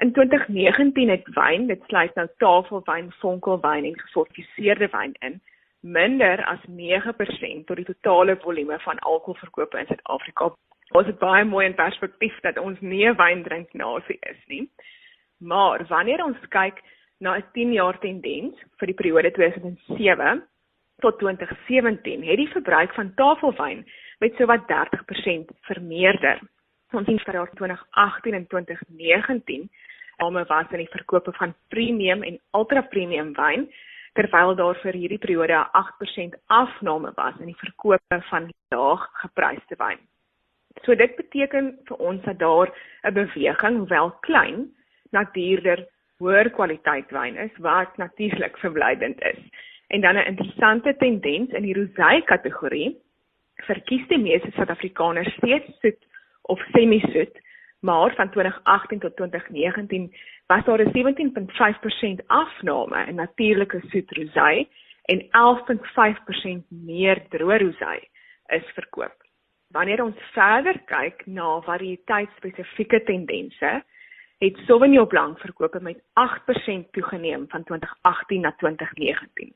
In 0.00 0.14
2019 0.16 1.12
het 1.12 1.28
wyn, 1.36 1.66
dit 1.68 1.82
sluit 1.90 2.14
nou 2.16 2.24
tafelwyn, 2.40 3.10
vonkelwyn 3.20 3.90
en 3.90 3.98
gefortifiseerde 4.00 4.88
wyn 4.94 5.12
in, 5.28 5.36
minder 5.84 6.40
as 6.48 6.64
9% 6.78 7.68
tot 7.68 7.76
die 7.76 7.86
totale 7.90 8.38
volume 8.46 8.80
van 8.86 9.04
alkoholverkope 9.04 9.84
in 9.84 9.92
Suid-Afrika. 9.92 10.48
Ons 10.96 11.12
het 11.12 11.20
baie 11.20 11.44
mooi 11.44 11.66
in 11.68 11.76
perspektief 11.76 12.40
dat 12.46 12.58
ons 12.58 12.80
nie 12.80 13.04
'n 13.04 13.20
wyndrinknasie 13.20 14.18
is 14.32 14.40
nie. 14.48 14.64
Maar 15.38 15.84
wanneer 15.92 16.24
ons 16.24 16.40
kyk 16.48 16.80
na 17.20 17.36
'n 17.36 17.44
10 17.52 17.72
jaar 17.72 17.98
tendens 17.98 18.56
vir 18.78 18.86
die 18.86 18.96
periode 18.96 19.30
2007 19.30 20.42
tot 21.02 21.18
2017, 21.18 22.22
het 22.24 22.36
die 22.36 22.48
verbruik 22.48 22.94
van 22.94 23.14
tafelwyn 23.14 23.84
met 24.18 24.36
sowat 24.36 24.66
30% 24.70 25.50
vermeerder. 25.70 26.40
Ons 26.92 27.06
sien 27.06 27.18
vir 27.18 27.34
jaar 27.34 27.50
2018 27.58 28.34
en 28.34 28.46
2019 28.46 29.70
almal 30.22 30.46
was 30.46 30.70
in 30.70 30.84
die 30.84 30.92
verkope 30.92 31.32
van 31.32 31.54
premium 31.68 32.22
en 32.22 32.38
ultra 32.54 32.82
premium 32.82 33.32
wyn 33.34 33.66
terwyl 34.14 34.54
daar 34.54 34.78
vir 34.82 34.94
hierdie 34.94 35.18
periode 35.18 35.54
'n 35.54 35.70
8% 35.80 36.36
afname 36.46 37.12
was 37.16 37.34
in 37.40 37.46
die 37.46 37.62
verkope 37.64 38.20
van 38.30 38.50
laag 38.70 39.08
gepryste 39.22 39.74
wyn. 39.78 39.98
So 40.84 40.94
dit 40.94 41.16
beteken 41.16 41.78
vir 41.86 41.96
ons 41.98 42.22
dat 42.22 42.38
daar 42.38 42.70
'n 43.02 43.14
beweging, 43.14 43.76
hoewel 43.76 44.10
klein, 44.20 44.70
na 45.10 45.24
duurder, 45.32 45.86
hoër 46.18 46.50
kwaliteit 46.50 47.10
wyn 47.10 47.36
is 47.36 47.50
wat 47.58 47.96
natuurlik 47.96 48.58
verblydend 48.58 49.22
is. 49.22 49.40
En 49.86 50.00
dan 50.00 50.16
'n 50.16 50.26
interessante 50.26 50.96
tendens 50.96 51.50
in 51.50 51.62
die 51.62 51.74
rosé 51.74 52.22
kategorie 52.24 52.96
verkies 53.54 54.06
die 54.08 54.18
meeste 54.18 54.50
Suid-Afrikaners 54.50 55.34
steeds 55.34 55.78
soet 55.80 56.06
of 56.42 56.60
semi-soet 56.72 57.42
maar 57.84 58.14
van 58.14 58.30
2018 58.30 58.98
tot 58.98 59.16
2019 59.16 60.14
was 60.46 60.64
daar 60.64 60.80
'n 60.80 60.90
17.5% 60.92 62.26
afname 62.26 63.06
in 63.06 63.14
natuurlike 63.14 63.80
soet 63.88 64.16
rosé 64.16 64.66
en 65.04 65.20
11.5% 65.30 66.64
meer 66.68 67.22
droë 67.28 67.56
rosé 67.58 68.00
is 68.46 68.66
verkoop. 68.74 69.16
Wanneer 69.68 70.02
ons 70.02 70.16
verder 70.32 70.78
kyk 70.84 71.26
na 71.26 71.60
variëteitsspesifieke 71.60 73.02
tendense, 73.02 73.84
het 74.44 74.56
Sauvignon 74.66 75.06
Blanc 75.06 75.38
verkope 75.40 75.80
met 75.80 76.02
8% 76.20 76.90
toegeneem 76.90 77.44
van 77.48 77.64
2018 77.64 78.40
na 78.40 78.54
2019. 78.58 79.54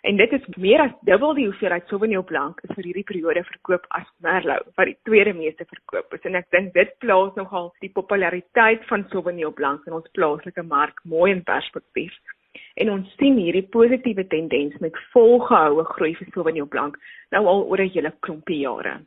En 0.00 0.16
dit 0.16 0.32
is 0.32 0.46
meer 0.56 0.80
as 0.80 0.92
dubbel 1.04 1.34
die 1.34 1.44
hoeveelheid 1.44 1.88
Sauvignon 1.88 2.24
Blanc 2.24 2.60
is 2.64 2.72
vir 2.76 2.86
hierdie 2.88 3.04
periode 3.04 3.42
verkoop 3.44 3.84
as 3.98 4.06
Merlot, 4.24 4.68
wat 4.78 4.88
die 4.88 4.96
tweede 5.08 5.34
meeste 5.36 5.66
verkoop 5.68 6.14
is. 6.16 6.22
En 6.24 6.38
ek 6.38 6.46
dink 6.54 6.72
dit 6.76 6.92
plaas 7.04 7.34
nogal 7.36 7.68
die 7.84 7.90
populariteit 7.92 8.86
van 8.88 9.04
Sauvignon 9.10 9.52
Blanc 9.56 9.84
in 9.90 9.98
ons 9.98 10.12
plaaslike 10.16 10.64
mark 10.70 11.02
mooi 11.04 11.32
in 11.34 11.42
perspektief. 11.44 12.14
En 12.80 12.94
ons 12.94 13.10
sien 13.18 13.36
hierdie 13.36 13.66
positiewe 13.74 14.24
tendens 14.30 14.78
met 14.80 15.02
volgehoue 15.12 15.84
groei 15.90 16.14
vir 16.22 16.30
Sauvignon 16.32 16.70
Blanc 16.70 16.96
nou 17.34 17.44
al 17.44 17.66
oor 17.66 17.82
'n 17.82 17.92
hele 17.96 18.14
klompie 18.20 18.62
jare. 18.62 19.00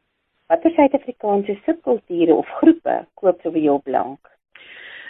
Watter 0.49 0.71
Suid-Afrikaanse 0.75 1.57
subkulture 1.65 2.35
of 2.35 2.47
groepe 2.59 3.07
koop 3.15 3.41
Sauvignon 3.41 3.81
Blanc? 3.81 4.32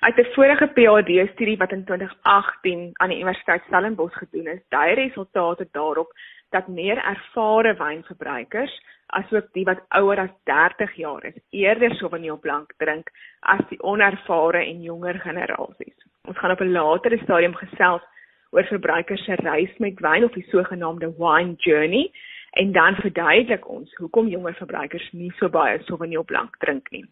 Uit 0.04 0.18
'n 0.18 0.34
vorige 0.34 0.68
PhD-studie 0.68 1.58
wat 1.58 1.72
in 1.72 1.84
2018 1.86 2.90
aan 2.94 3.10
die 3.10 3.18
Universiteit 3.18 3.62
Stellenbosch 3.68 4.18
gedoen 4.18 4.48
is, 4.48 4.60
dui 4.70 4.94
resultate 4.94 5.68
daarop 5.72 6.12
dat 6.50 6.68
meer 6.68 6.98
ervare 6.98 7.74
wynverbruikers, 7.76 8.82
asook 9.06 9.48
die 9.52 9.64
wat 9.64 9.86
ouer 9.90 10.20
as 10.20 10.34
30 10.44 10.94
jaar 10.94 11.24
is, 11.24 11.38
eerder 11.50 11.96
Sauvignon 11.96 12.40
Blanc 12.40 12.74
drink 12.78 13.10
as 13.40 13.62
die 13.70 13.80
onervare 13.82 14.66
en 14.66 14.82
jonger 14.82 15.20
generasies. 15.20 15.96
Ons 16.28 16.38
gaan 16.38 16.52
op 16.52 16.62
'n 16.62 16.72
latere 16.72 17.18
stadium 17.18 17.56
gesels 17.56 18.04
oor 18.50 18.64
verbruikers 18.64 19.24
se 19.24 19.36
reis 19.36 19.78
met 19.78 20.00
wyn 20.00 20.24
of 20.24 20.32
die 20.32 20.48
sogenaamde 20.50 21.14
wine 21.18 21.54
journey 21.58 22.12
en 22.52 22.72
dan 22.72 22.96
verduidelik 22.96 23.70
ons 23.70 23.96
hoekom 23.96 24.28
jonger 24.28 24.54
verbruikers 24.54 25.12
nie 25.12 25.32
so 25.38 25.50
baie 25.50 25.84
Sauvignon 25.84 26.26
Blanc 26.26 26.58
drink 26.60 26.92
nie. 26.92 27.06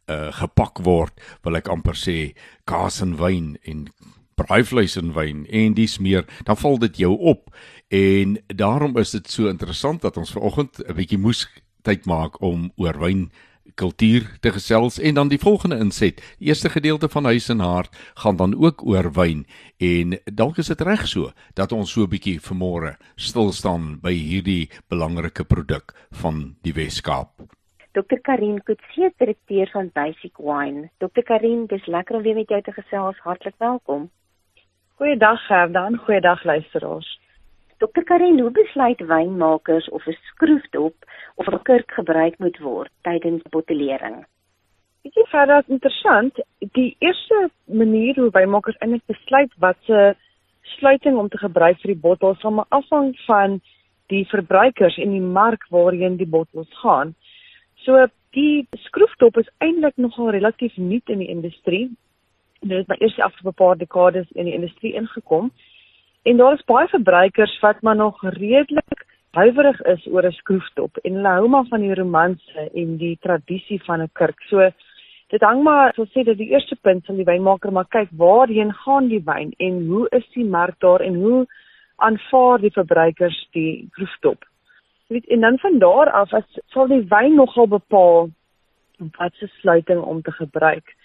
uh, 0.09 0.29
gepak 0.39 0.79
word, 0.87 1.13
wil 1.43 1.59
ek 1.59 1.67
amper 1.71 1.97
sê 1.99 2.33
kaas 2.69 3.01
en 3.03 3.17
wyn 3.19 3.57
en 3.67 3.89
braaivleis 4.39 4.95
en 4.99 5.11
wyn 5.17 5.43
en 5.51 5.75
dis 5.75 5.97
meer, 5.99 6.23
dan 6.47 6.57
val 6.57 6.79
dit 6.79 7.03
jou 7.03 7.11
op. 7.19 7.51
En 7.91 8.37
daarom 8.47 8.97
is 8.97 9.11
dit 9.11 9.27
so 9.27 9.51
interessant 9.51 10.01
dat 10.01 10.17
ons 10.17 10.31
vanoggend 10.31 10.79
'n 10.87 10.95
bietjie 10.95 11.19
moes 11.19 11.47
tyd 11.83 12.05
maak 12.05 12.41
om 12.41 12.71
oor 12.77 12.99
wyn 12.99 13.29
kultuur 13.79 14.25
te 14.43 14.51
gesels 14.51 14.99
en 14.99 15.15
dan 15.15 15.29
die 15.31 15.39
volgende 15.39 15.77
inset. 15.79 16.19
Die 16.39 16.51
eerste 16.51 16.69
gedeelte 16.69 17.09
van 17.09 17.29
Huis 17.31 17.49
en 17.49 17.63
Hart 17.63 17.95
gaan 18.23 18.35
dan 18.35 18.55
ook 18.57 18.83
oor 18.85 19.11
wyn 19.15 19.45
en 19.77 20.17
dalk 20.41 20.59
is 20.59 20.71
dit 20.71 20.81
reg 20.81 21.05
so 21.07 21.31
dat 21.55 21.71
ons 21.71 21.91
so 21.91 22.03
'n 22.03 22.11
bietjie 22.15 22.39
vanmôre 22.49 22.97
stil 23.15 23.51
staan 23.51 23.99
by 24.01 24.13
hierdie 24.13 24.69
belangrike 24.89 25.43
produk 25.43 25.95
van 26.11 26.55
die 26.61 26.73
Weskaap. 26.73 27.31
Dr 27.91 28.19
Karin 28.21 28.61
Kutse, 28.63 29.11
direkteur 29.17 29.69
van 29.71 29.89
Basic 29.93 30.37
Wine. 30.37 30.89
Dr 30.97 31.23
Karin, 31.23 31.65
dis 31.65 31.85
lekker 31.85 32.15
om 32.15 32.21
weer 32.23 32.35
met 32.35 32.49
jou 32.49 32.61
te 32.61 32.71
gesels. 32.71 33.17
Hartlik 33.23 33.55
welkom. 33.57 34.09
Goeiedag 34.95 35.45
Gerda, 35.47 35.89
goeiedag 36.05 36.43
luisteraars. 36.43 37.19
Dr 37.79 38.03
Karin, 38.03 38.39
hoe 38.39 38.51
besluit 38.51 38.99
wynmakers 39.07 39.89
of 39.89 40.05
'n 40.07 40.17
skroefdop 40.29 40.95
of 41.35 41.47
'n 41.47 41.61
kurk 41.63 41.91
gebruik 41.91 42.35
moet 42.37 42.59
word 42.59 42.91
tydens 43.01 43.43
bottelering? 43.49 44.25
Dit 45.03 45.15
is 45.15 45.29
verder 45.29 45.63
interessant. 45.67 46.39
Die 46.57 46.95
eerste 46.99 47.49
manier 47.65 48.15
hoe 48.15 48.31
wynmakers 48.31 48.77
eintlik 48.77 49.05
besluit 49.05 49.53
wat 49.57 49.77
se 49.81 50.15
sluiting 50.61 51.17
om 51.17 51.29
te 51.29 51.37
gebruik 51.37 51.79
vir 51.79 51.93
die 51.93 52.01
bottels 52.07 52.39
sal 52.39 52.51
maar 52.51 52.69
afhang 52.69 53.15
van 53.25 53.61
die 54.07 54.25
verbruikers 54.27 54.97
en 54.97 55.11
die 55.11 55.29
mark 55.39 55.65
waarheen 55.69 56.17
die 56.17 56.27
bottels 56.27 56.73
gaan. 56.83 57.15
So 57.75 58.07
die 58.31 58.67
skroeftop 58.75 59.37
is 59.37 59.49
eintlik 59.57 59.97
nogal 59.97 60.29
relatief 60.29 60.77
nuut 60.77 61.09
in 61.09 61.19
die 61.19 61.31
industrie. 61.31 61.89
Dit 62.59 62.77
het 62.77 62.87
maar 62.87 63.01
eers 63.01 63.15
die 63.15 63.23
afgelope 63.23 63.63
paar 63.63 63.77
dekades 63.77 64.31
in 64.31 64.45
die 64.45 64.53
industrie 64.53 64.93
ingekom. 64.93 65.51
En 66.29 66.37
daar 66.37 66.53
is 66.53 66.63
baie 66.69 66.87
verbruikers 66.87 67.59
wat 67.59 67.81
maar 67.81 67.95
nog 67.95 68.21
redelik 68.21 69.05
huiwerig 69.31 69.81
is 69.81 70.07
oor 70.07 70.25
'n 70.25 70.31
skroeftop 70.31 70.97
en 70.97 71.13
hulle 71.13 71.27
hou 71.27 71.47
maar 71.47 71.65
van 71.69 71.81
die 71.81 71.93
romanse 71.93 72.69
en 72.73 72.97
die 72.97 73.17
tradisie 73.21 73.83
van 73.83 74.01
'n 74.01 74.09
kurk. 74.13 74.41
So 74.41 74.69
dit 75.27 75.41
hang 75.41 75.63
maar 75.63 75.93
so 75.93 76.05
sê 76.05 76.23
dat 76.23 76.37
die 76.37 76.49
eerste 76.49 76.75
punt 76.81 77.05
sal 77.05 77.15
die 77.15 77.25
wynmaker 77.25 77.71
maar 77.71 77.87
kyk 77.87 78.09
waarheen 78.11 78.73
gaan 78.73 79.07
die 79.07 79.23
wyn 79.25 79.53
en 79.57 79.87
hoe 79.87 80.07
is 80.09 80.27
die 80.33 80.45
mark 80.45 80.79
daar 80.79 81.01
en 81.01 81.15
hoe 81.15 81.47
aanvaar 81.95 82.59
die 82.59 82.71
verbruikers 82.77 83.47
die 83.51 83.87
skroeftop. 83.91 84.45
Weet 85.07 85.25
en 85.27 85.39
dan 85.39 85.57
van 85.57 85.79
daar 85.79 86.11
af 86.11 86.33
as 86.33 86.59
sal 86.67 86.87
die 86.87 87.05
wyn 87.09 87.35
nogal 87.35 87.67
bepaal 87.67 88.29
wat 89.17 89.33
se 89.33 89.47
sluiting 89.47 90.01
om 90.01 90.21
te 90.21 90.31
gebruik. 90.31 90.95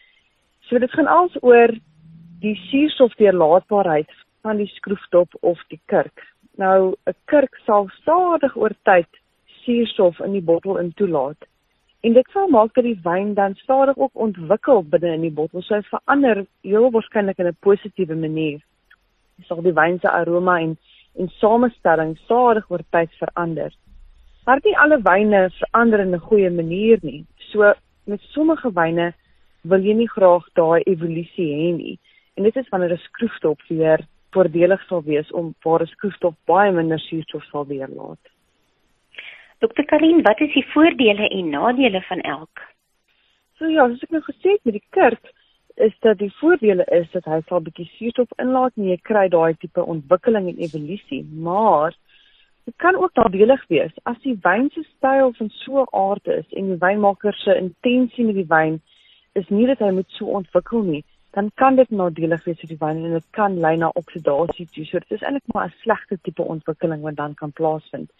So 0.61 0.79
dit 0.79 0.91
gaan 0.91 1.07
als 1.07 1.43
oor 1.43 1.69
die 2.41 2.57
suurstofdeurlaatbaarheid 2.57 4.24
van 4.45 4.61
die 4.61 4.69
skroeftop 4.77 5.33
of 5.41 5.61
die 5.73 5.81
kurk. 5.93 6.23
Nou 6.61 6.95
'n 7.09 7.17
kurk 7.33 7.55
sal 7.67 7.89
stadig 8.01 8.57
oor 8.57 8.75
tyd 8.85 9.09
suurstof 9.65 10.21
in 10.21 10.33
die 10.33 10.47
bottel 10.51 10.77
in 10.79 10.93
toelaat. 10.93 11.41
En 12.01 12.13
dit 12.13 12.29
sal 12.33 12.49
maak 12.49 12.75
dat 12.75 12.85
die 12.85 13.01
wyn 13.03 13.35
dan 13.35 13.55
stadig 13.55 13.97
ook 13.97 14.15
ontwikkel 14.27 14.83
binne 14.85 15.15
in 15.15 15.25
die 15.25 15.37
bottel. 15.39 15.63
So 15.63 15.75
hy 15.75 15.83
verander 15.83 16.47
heel 16.63 16.91
waarskynlik 16.91 17.39
in 17.39 17.47
'n 17.47 17.57
positiewe 17.61 18.15
manier. 18.15 18.61
Dit 19.37 19.47
sal 19.47 19.63
die 19.63 19.73
wyn 19.73 19.99
se 20.01 20.11
aroma 20.11 20.61
en 20.61 20.77
en 21.17 21.29
samestelling 21.29 22.19
stadig 22.19 22.71
oor 22.71 22.83
tyd 22.91 23.11
verander. 23.19 23.73
Maar 24.45 24.61
nie 24.65 24.79
alle 24.79 24.99
wyne 25.03 25.51
verander 25.51 26.01
in 26.01 26.15
'n 26.15 26.27
goeie 26.29 26.51
manier 26.51 26.99
nie. 27.03 27.25
So 27.39 27.73
met 28.05 28.21
sommige 28.21 28.73
wyne 28.73 29.15
wil 29.63 29.81
jy 29.81 29.95
nie 29.95 30.09
graag 30.09 30.45
daai 30.55 30.83
evolusie 30.83 31.53
hê 31.55 31.77
nie. 31.77 31.99
En 32.37 32.43
dit 32.43 32.57
is 32.57 32.69
wanneer 32.69 32.93
'n 32.93 32.99
skroeftop 32.99 33.61
weer 33.69 34.01
voordelig 34.35 34.83
sal 34.89 35.03
wees 35.07 35.31
om 35.33 35.55
waar 35.65 35.83
'n 35.83 35.93
skroeftop 35.95 36.37
baie 36.51 36.73
minder 36.73 36.99
suurstof 36.99 37.45
sal 37.45 37.67
weerlaat. 37.67 38.23
Dokter 39.59 39.85
Karin, 39.85 40.23
wat 40.23 40.41
is 40.41 40.53
die 40.53 40.67
voordele 40.73 41.29
en 41.29 41.51
nadele 41.51 42.03
van 42.03 42.21
elk? 42.21 42.61
So 43.59 43.71
ja, 43.71 43.87
soos 43.89 44.03
ek 44.03 44.11
nou 44.11 44.23
gesê 44.27 44.57
het 44.57 44.65
met 44.65 44.75
die 44.75 44.89
kurk, 44.91 45.31
is 45.75 45.95
dat 46.01 46.19
die 46.19 46.33
voordele 46.41 46.85
is 46.95 47.07
dat 47.13 47.25
hy 47.25 47.41
sal 47.49 47.63
bietjie 47.65 47.87
suurstof 47.97 48.35
inlaat 48.43 48.75
en 48.77 48.91
jy 48.91 48.99
kry 49.03 49.29
daai 49.29 49.55
tipe 49.59 49.85
ontwikkeling 49.95 50.49
en 50.51 50.61
evolusie, 50.67 51.23
maar 51.47 51.95
dit 52.65 52.75
kan 52.83 52.97
ook 52.97 53.15
nadelig 53.19 53.65
wees 53.69 53.95
as 54.11 54.19
die 54.27 54.37
wyn 54.43 54.71
se 54.75 54.85
styl 54.97 55.33
van 55.39 55.51
so 55.63 55.83
'n 55.83 55.95
aard 56.03 56.27
is 56.27 56.47
en 56.59 56.71
die 56.73 56.81
wynmaker 56.87 57.35
se 57.35 57.57
intensie 57.57 58.25
met 58.25 58.35
die 58.35 58.49
wyn 58.49 58.81
is 59.35 59.49
nie 59.49 59.67
dat 59.67 59.79
hy 59.79 59.91
moet 59.91 60.11
so 60.19 60.27
ontwikkel 60.27 60.83
nie, 60.83 61.05
dan 61.35 61.51
kan 61.55 61.77
dit 61.77 61.91
nadelig 61.91 62.45
wees 62.45 62.61
vir 62.63 62.69
die 62.69 62.81
wyn 62.81 63.05
en 63.05 63.17
dit 63.19 63.27
kan 63.35 63.59
lei 63.59 63.77
na 63.77 63.91
oksidasie 64.01 64.67
toe. 64.75 64.85
So 64.87 64.99
dit 65.03 65.17
is 65.17 65.23
eintlik 65.23 65.55
maar 65.55 65.67
'n 65.67 65.81
slegte 65.83 66.19
tipe 66.23 66.43
ontwikkeling 66.43 67.03
wat 67.03 67.17
dan 67.17 67.35
kan 67.35 67.53
plaasvind. 67.53 68.11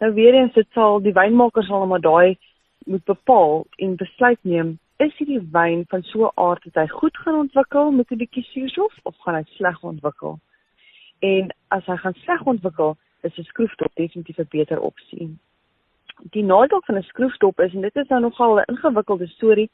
Nou 0.00 0.12
weer 0.14 0.34
eens 0.34 0.54
dit 0.54 0.68
sal 0.72 1.00
die 1.00 1.12
wynmaker 1.12 1.64
sal 1.64 1.86
maar 1.86 2.00
daai 2.00 2.38
moet 2.86 3.04
bepaal 3.04 3.66
en 3.76 3.96
besluit 3.96 4.38
neem 4.42 4.78
is 4.96 5.16
hierdie 5.18 5.42
wyn 5.52 5.84
van 5.88 6.02
so 6.02 6.26
'n 6.26 6.32
aard 6.34 6.64
dat 6.64 6.74
hy 6.74 6.86
goed 6.88 7.16
gaan 7.16 7.34
ontwikkel 7.34 7.90
met 7.90 8.10
'n 8.10 8.20
bietjie 8.22 8.44
suurstof 8.44 8.94
of 9.02 9.16
gaan 9.18 9.34
hy 9.34 9.44
sleg 9.44 9.82
ontwikkel? 9.82 10.38
En 11.18 11.54
as 11.68 11.84
hy 11.86 11.96
gaan 11.96 12.14
sleg 12.14 12.42
ontwikkel, 12.42 12.96
is 13.22 13.38
'n 13.38 13.42
skroeftop 13.42 13.92
definitief 13.94 14.38
'n 14.38 14.46
beter 14.50 14.80
opsie. 14.80 15.38
Die 16.30 16.42
nadeel 16.42 16.82
van 16.86 16.96
'n 16.96 17.02
skroeftop 17.02 17.60
is 17.60 17.74
en 17.74 17.80
dit 17.80 17.96
is 17.96 18.08
nou 18.08 18.20
nogal 18.20 18.58
'n 18.58 18.70
ingewikkelde 18.72 19.26
storie, 19.26 19.70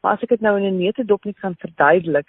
Maar 0.00 0.12
as 0.12 0.22
ek 0.22 0.28
dit 0.28 0.40
nou 0.40 0.56
in 0.58 0.66
'n 0.66 0.78
neutedop 0.78 1.24
net 1.24 1.38
kan 1.38 1.54
verduidelik, 1.58 2.28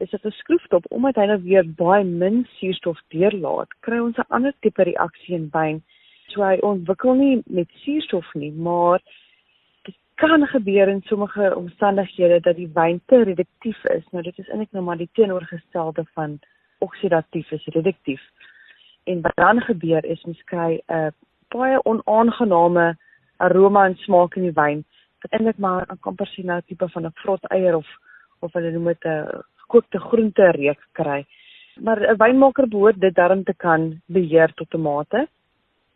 is 0.00 0.10
dit 0.10 0.24
'n 0.24 0.30
skroeftop 0.30 0.84
omdat 0.88 1.14
hy 1.14 1.26
nou 1.26 1.42
weer 1.42 1.66
baie 1.76 2.04
min 2.04 2.46
suurstof 2.58 3.00
deurlaat, 3.08 3.68
kry 3.80 3.98
ons 3.98 4.16
'n 4.16 4.28
ander 4.28 4.54
tipe 4.60 4.82
reaksie 4.82 5.34
in 5.34 5.48
wyn. 5.52 5.82
So 6.28 6.42
hy 6.42 6.56
ontwikkel 6.62 7.14
nie 7.14 7.42
met 7.46 7.68
suurstof 7.84 8.34
nie, 8.34 8.52
maar 8.52 9.00
dit 9.82 9.96
kan 10.14 10.46
gebeur 10.46 10.88
in 10.88 11.02
sommige 11.02 11.56
omstandighede 11.56 12.40
dat 12.40 12.56
die 12.56 12.70
wyn 12.74 13.00
te 13.06 13.22
reduktief 13.22 13.84
is. 13.84 14.04
Nou 14.10 14.22
dit 14.22 14.38
is 14.38 14.48
eintlik 14.48 14.72
nou 14.72 14.84
maar 14.84 14.96
die 14.96 15.10
teenoorgestelde 15.12 16.04
van 16.14 16.38
oksidatief 16.78 17.50
is 17.50 17.64
reduktief. 17.64 18.22
En 19.04 19.20
wat 19.20 19.36
dan 19.36 19.60
gebeur 19.60 20.04
is 20.04 20.24
mens 20.24 20.42
kry 20.44 20.80
'n 20.86 21.12
baie 21.48 21.84
onaangename 21.84 22.96
aroma 23.36 23.86
en 23.86 23.96
smaak 23.96 24.36
in 24.36 24.42
die 24.42 24.58
wyn 24.62 24.84
wat 25.22 25.32
eintlik 25.32 25.58
maar 25.58 25.86
'n 25.88 25.98
amper 26.00 26.26
sien 26.26 26.46
nou 26.46 26.60
tipe 26.66 26.88
van 26.88 27.06
'n 27.06 27.12
vrot 27.22 27.44
eier 27.50 27.76
of 27.76 27.88
of 28.40 28.52
hulle 28.52 28.70
noem 28.70 28.84
dit 28.84 29.04
'n 29.04 29.42
gekookte 29.62 29.98
groente 29.98 30.50
reek 30.50 30.80
kry. 30.92 31.26
Maar 31.80 32.00
'n 32.00 32.16
wynmaker 32.16 32.68
behoort 32.68 33.00
dit 33.00 33.14
darm 33.14 33.44
te 33.44 33.54
kan 33.54 34.00
beheer 34.06 34.52
tot 34.54 34.74
'n 34.74 34.80
mate. 34.80 35.28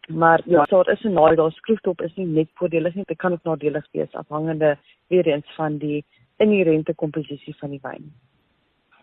Maar 0.09 0.41
ja, 0.45 0.65
daar 0.65 0.89
is 0.89 1.05
'n 1.05 1.13
nadeel, 1.13 1.37
daar 1.37 1.53
skroeftop 1.53 2.01
is 2.01 2.15
nie 2.15 2.27
net 2.27 2.49
voordelig 2.55 2.95
nie, 2.95 3.05
dit 3.07 3.19
kan 3.19 3.33
ook 3.33 3.43
nadelig 3.43 3.87
wees 3.93 4.13
afhangende 4.13 4.79
weer 5.09 5.27
eens 5.27 5.55
van 5.55 5.79
die 5.79 6.05
inherente 6.37 6.95
komposisie 6.95 7.57
van 7.57 7.71
die 7.71 7.81
wyn. 7.83 8.13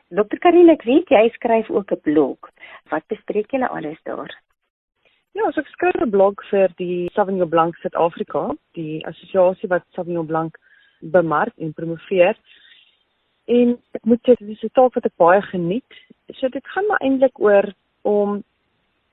Dokter 0.10 0.40
Karine, 0.40 0.72
ek 0.72 0.84
weet 0.84 1.10
jy 1.10 1.30
skryf 1.30 1.70
ook 1.70 1.92
'n 1.92 2.02
blog. 2.02 2.38
Wat 2.90 3.08
bespreek 3.08 3.52
julle 3.52 3.68
alles 3.70 4.00
daar? 4.04 4.42
Ja, 5.32 5.46
so 5.52 5.62
ek 5.62 5.70
skryf 5.72 5.96
'n 6.04 6.12
blog 6.12 6.42
vir 6.50 6.74
die 6.76 7.10
Sauvignon 7.16 7.50
Blanc 7.50 7.78
Suid-Afrika, 7.80 8.42
die 8.76 9.00
assosiasie 9.08 9.70
wat 9.72 9.86
Sauvignon 9.96 10.28
Blanc 10.28 10.58
bemark 11.00 11.54
en 11.58 11.72
promoveer. 11.74 12.36
En 13.48 13.78
ek 13.96 14.04
moet 14.04 14.20
sê 14.28 14.36
dis 14.40 14.64
'n 14.64 14.76
taak 14.76 14.94
wat 14.94 15.06
ek 15.06 15.16
baie 15.16 15.42
geniet. 15.42 15.94
So 16.36 16.50
dit 16.50 16.68
gaan 16.68 16.88
maar 16.88 17.00
eintlik 17.00 17.40
oor 17.40 17.72
om 18.02 18.44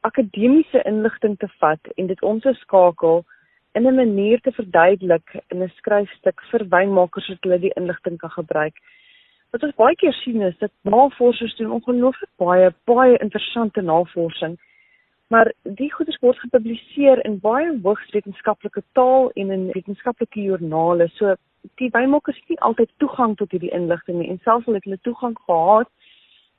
akademiese 0.02 0.82
inligting 0.84 1.38
te 1.38 1.48
vat 1.60 1.86
en 1.96 2.06
dit 2.06 2.22
om 2.22 2.40
te 2.40 2.52
skakel 2.64 3.24
in 3.74 3.86
'n 3.86 3.94
manier 3.94 4.40
te 4.40 4.50
verduidelik 4.50 5.28
in 5.50 5.62
'n 5.62 5.72
skryfstuk 5.78 6.42
vir 6.50 6.66
wynmakers 6.68 7.26
sodat 7.26 7.44
hulle 7.44 7.60
die 7.60 7.76
inligting 7.76 8.18
kan 8.18 8.30
gebruik. 8.30 8.74
Wat 9.52 9.62
ons 9.62 9.74
baie 9.74 9.94
keer 9.94 10.12
sien 10.12 10.42
is 10.42 10.58
dat 10.58 10.72
navorsers 10.82 11.56
doen 11.56 11.70
ongelooflik 11.70 12.30
baie 12.38 12.74
baie 12.86 13.18
interessante 13.18 13.80
navorsing 13.80 14.58
maar 15.28 15.50
die 15.62 15.90
goeie 15.92 16.16
word 16.22 16.40
gepubliseer 16.40 17.20
in 17.28 17.36
baie 17.44 17.68
hoogs 17.84 18.12
wetenskaplike 18.16 18.82
taal 18.96 19.28
en 19.36 19.50
in 19.52 19.66
wetenskaplike 19.74 20.40
joernale. 20.40 21.08
So 21.18 21.34
die 21.80 21.90
wynmakers 21.92 22.38
het 22.40 22.54
nie 22.54 22.60
altyd 22.68 22.92
toegang 23.02 23.36
tot 23.36 23.52
hierdie 23.52 23.74
inligting 23.76 24.22
nie 24.22 24.30
en 24.32 24.40
selfs 24.44 24.68
al 24.68 24.78
het 24.78 24.86
hulle 24.88 25.00
toegang 25.04 25.36
gehad, 25.44 25.90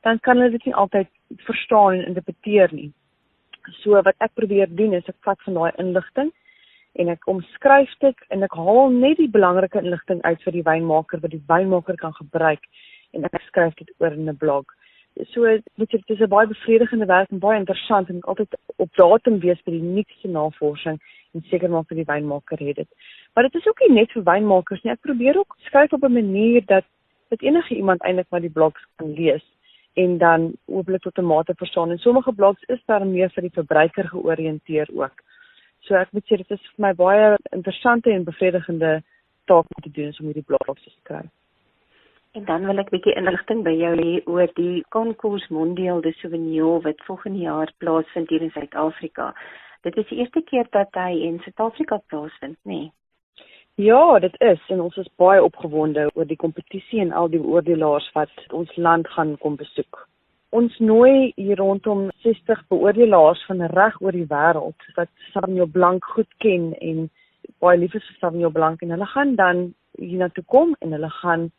dan 0.06 0.20
kan 0.20 0.38
hulle 0.38 0.54
dit 0.58 0.70
nie 0.70 0.76
altyd 0.76 1.10
verstaan 1.48 1.98
en 1.98 2.12
interpreteer 2.12 2.74
nie. 2.74 2.92
So 3.82 3.98
wat 4.06 4.18
ek 4.20 4.36
probeer 4.38 4.70
doen 4.70 4.94
is 4.98 5.10
ek 5.10 5.18
vat 5.26 5.42
van 5.48 5.58
daai 5.58 5.82
inligting 5.82 6.30
en 7.02 7.10
ek 7.14 7.26
omskryf 7.32 7.92
dit 8.06 8.24
en 8.34 8.46
ek 8.46 8.56
haal 8.58 8.94
net 8.94 9.18
die 9.18 9.32
belangrike 9.34 9.82
inligting 9.82 10.22
uit 10.26 10.46
vir 10.46 10.58
die 10.58 10.66
wynmaker 10.66 11.22
wat 11.24 11.34
die 11.34 11.44
wynmaker 11.50 11.98
kan 11.98 12.14
gebruik 12.22 12.70
en 13.18 13.26
ek 13.26 13.42
skryf 13.48 13.74
dit 13.82 13.90
oor 13.98 14.14
in 14.14 14.30
'n 14.30 14.38
blog 14.38 14.66
so 15.16 15.46
dit 15.76 16.10
is 16.10 16.20
'n 16.20 16.28
baie 16.28 16.48
bevredigende 16.48 17.06
werk 17.06 17.30
en 17.30 17.40
baie 17.40 17.60
interessant 17.60 18.10
en 18.10 18.22
altyd 18.22 18.58
op 18.76 18.96
datum 18.96 19.40
wees 19.40 19.62
vir 19.66 19.74
die 19.74 19.82
nuutste 19.82 20.28
navorsing 20.28 21.00
en 21.34 21.42
seker 21.50 21.70
maak 21.70 21.88
vir 21.88 21.96
die 21.96 22.10
wynmaker 22.14 22.60
het 22.60 22.76
dit. 22.76 22.90
Maar 23.34 23.44
dit 23.44 23.56
is 23.56 23.68
ook 23.68 23.80
nie 23.80 23.96
net 23.96 24.12
vir 24.12 24.24
wynmakers 24.24 24.82
nie. 24.84 24.92
Ek 24.92 25.02
probeer 25.02 25.38
ook 25.38 25.56
skryf 25.68 25.94
op 25.94 26.04
'n 26.04 26.14
manier 26.14 26.66
dat 26.66 26.86
dat 27.30 27.42
enige 27.42 27.76
iemand 27.76 28.02
eintlik 28.02 28.30
maar 28.30 28.42
die 28.42 28.58
blogs 28.58 28.86
kan 28.96 29.14
lees 29.14 29.46
en 29.94 30.18
dan 30.18 30.54
hopelik 30.66 31.02
tot 31.02 31.18
'n 31.18 31.26
mate 31.26 31.54
verstaan. 31.56 31.92
En 31.92 31.98
sommige 31.98 32.34
blogs 32.34 32.64
is 32.64 32.82
daar 32.86 33.08
meer 33.08 33.30
vir 33.30 33.42
die 33.42 33.58
verbruiker 33.60 34.08
georiënteer 34.08 34.88
ook. 34.94 35.24
So 35.80 35.96
ek 35.96 36.12
moet 36.12 36.26
sê 36.26 36.38
dit 36.38 36.52
is 36.52 36.62
vir 36.76 36.86
my 36.88 36.94
baie 36.94 37.38
interessante 37.52 38.12
en 38.12 38.24
bevredigende 38.24 39.04
taak 39.46 39.66
om 39.76 39.84
te 39.84 39.92
doen 39.92 40.14
om 40.20 40.26
hierdie 40.26 40.44
blogs 40.44 40.84
te 40.84 40.90
skryf. 40.90 41.30
En 42.38 42.46
dan 42.46 42.66
wil 42.66 42.78
ek 42.78 42.92
bietjie 42.94 43.16
inligting 43.18 43.64
by 43.66 43.72
jou 43.74 43.96
hê 43.98 44.10
oor 44.30 44.52
die 44.54 44.84
Concours 44.94 45.48
Mondial 45.50 46.02
de 46.06 46.12
Sauvignon 46.20 46.84
wat 46.84 47.00
volgende 47.08 47.40
jaar 47.42 47.72
plaasvind 47.82 48.30
hier 48.30 48.44
in 48.46 48.52
Suid-Afrika. 48.54 49.32
Dit 49.82 49.96
is 49.98 50.06
die 50.12 50.20
eerste 50.20 50.44
keer 50.46 50.68
dat 50.76 50.94
hy 50.94 51.24
in 51.26 51.40
Suid-Afrika 51.42 51.98
plaasvind, 52.12 52.58
nê? 52.70 52.76
Nee? 52.76 52.92
Ja, 53.82 54.20
dit 54.22 54.36
is 54.46 54.62
en 54.70 54.84
ons 54.86 55.00
is 55.02 55.10
baie 55.18 55.42
opgewonde 55.42 56.06
oor 56.14 56.30
die 56.30 56.38
kompetisie 56.38 57.02
en 57.02 57.16
al 57.18 57.32
die 57.34 57.42
beoordelaars 57.42 58.12
wat 58.14 58.54
ons 58.54 58.76
land 58.78 59.10
gaan 59.16 59.32
kom 59.42 59.56
besoek. 59.58 60.04
Ons 60.54 60.76
nooi 60.78 61.32
hier 61.34 61.58
rondom 61.58 62.12
60 62.28 62.62
beoordelaars 62.70 63.42
van 63.50 63.66
reg 63.74 63.98
oor 64.06 64.14
die 64.14 64.28
wêreld 64.30 64.92
wat 65.00 65.10
Sauvignon 65.32 65.72
Blanc 65.72 66.06
goed 66.14 66.30
ken 66.46 66.76
en 66.78 67.08
baie 67.58 67.82
lief 67.82 67.98
is 67.98 68.06
vir 68.12 68.22
Sauvignon 68.22 68.54
Blanc 68.54 68.86
en 68.86 68.94
hulle 68.94 69.10
gaan 69.16 69.34
dan 69.42 69.72
hiernatoe 69.98 70.46
kom 70.46 70.76
en 70.86 70.94
hulle 70.94 71.10
gaan 71.24 71.50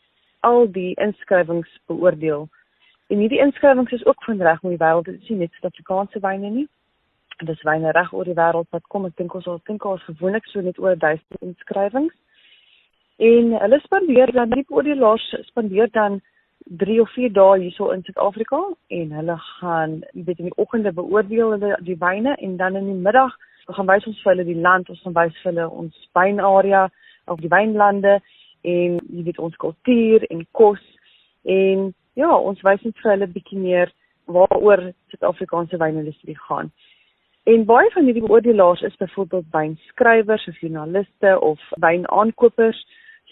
al 0.46 0.66
die 0.72 0.94
inskrywings 0.94 1.70
beoordeel. 1.90 2.48
En 3.11 3.18
hierdie 3.18 3.40
inskrywings 3.42 3.92
is 3.92 4.07
ook 4.07 4.24
van 4.24 4.42
reg 4.42 4.62
om 4.62 4.70
die 4.70 4.81
wêreld 4.81 5.05
te 5.05 5.16
sien, 5.26 5.38
net 5.38 5.53
Suid-Afrikaanse 5.59 6.22
wyne 6.22 6.50
nie. 6.55 6.66
En 7.40 7.48
dis 7.48 7.62
wyne 7.66 7.92
reg 7.96 8.12
oor 8.12 8.29
die 8.29 8.38
wêreld 8.38 8.68
wat 8.70 8.87
kom. 8.92 9.07
Ek 9.09 9.16
dink 9.18 9.35
ons 9.35 9.48
al 9.50 9.61
dink 9.66 9.85
ons 9.85 10.05
gewoonlik 10.09 10.46
so 10.50 10.62
net 10.64 10.79
oor 10.79 10.96
1000 10.96 11.40
inskrywings. 11.40 12.16
En 13.20 13.53
hulle 13.61 13.81
spandeer 13.85 14.33
dan 14.33 14.53
die 14.55 14.64
oordelaars 14.68 15.26
spandeer 15.50 15.90
dan 15.92 16.20
3 16.81 17.00
of 17.00 17.11
4 17.16 17.33
dae 17.37 17.61
hierso 17.61 17.90
in 17.92 18.03
Suid-Afrika 18.07 18.61
en 19.00 19.12
hulle 19.18 19.37
gaan 19.61 20.00
weet 20.12 20.38
in 20.38 20.50
die 20.50 20.59
oggende 20.62 20.92
beoordeel 20.92 21.57
hulle 21.57 21.76
die 21.85 21.98
wyne 22.00 22.37
en 22.37 22.57
dan 22.57 22.76
in 22.76 22.87
die 22.92 23.00
middag 23.09 23.37
gaan 23.74 23.87
wys 23.87 24.07
ons 24.09 24.20
vir 24.22 24.33
hulle 24.33 24.46
die 24.48 24.61
land, 24.61 24.88
ons 24.90 25.03
gaan 25.05 25.16
wys 25.16 25.37
vir 25.42 25.53
hulle 25.53 25.66
ons 25.83 26.07
wynarea 26.18 26.87
of 27.31 27.40
die 27.42 27.50
wynlande 27.53 28.18
en 28.62 28.99
jy 29.09 29.25
weet 29.25 29.38
ons 29.38 29.57
kultuur 29.57 30.27
en 30.31 30.46
kos 30.53 30.83
en 31.44 31.90
ja, 32.18 32.31
ons 32.37 32.62
wys 32.62 32.83
net 32.85 32.96
vir 33.03 33.12
hulle 33.14 33.33
bietjie 33.35 33.59
meer 33.59 33.92
waaroor 34.31 34.83
Suid-Afrikaanse 35.11 35.79
wynindustrie 35.81 36.37
gaan. 36.46 36.70
En 37.49 37.64
baie 37.64 37.90
van 37.94 38.05
hierdie 38.05 38.25
beoordelaars 38.27 38.83
is 38.87 38.96
byvoorbeeld 39.01 39.49
wynskrywers 39.55 40.46
of 40.49 40.61
joernaliste 40.61 41.38
of 41.40 41.62
wynaankopers. 41.81 42.85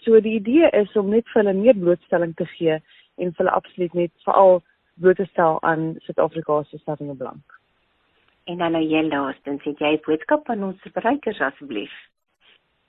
So 0.03 0.21
die 0.21 0.39
idee 0.39 0.71
is 0.73 0.97
om 0.97 1.13
net 1.13 1.29
vir 1.33 1.43
hulle 1.43 1.55
meer 1.59 1.77
blootstelling 1.77 2.35
te 2.37 2.47
gee 2.57 2.79
en 3.19 3.31
vir 3.33 3.43
hulle 3.43 3.55
absoluut 3.61 3.95
net 3.95 4.13
veral 4.25 4.63
bloot 4.99 5.21
te 5.21 5.27
stel 5.31 5.63
aan 5.63 5.95
Suid-Afrikaanse 6.07 6.81
Sauvignon 6.85 7.17
Blanc. 7.17 7.59
En 8.49 8.59
dan 8.59 8.73
nou 8.73 8.83
jy 8.83 9.03
laastens, 9.11 9.63
het 9.65 9.79
jy 9.79 9.93
'n 9.93 10.05
boodskap 10.07 10.49
aan 10.51 10.65
ons 10.65 10.81
verbruikers 10.81 11.41
asseblief? 11.41 11.93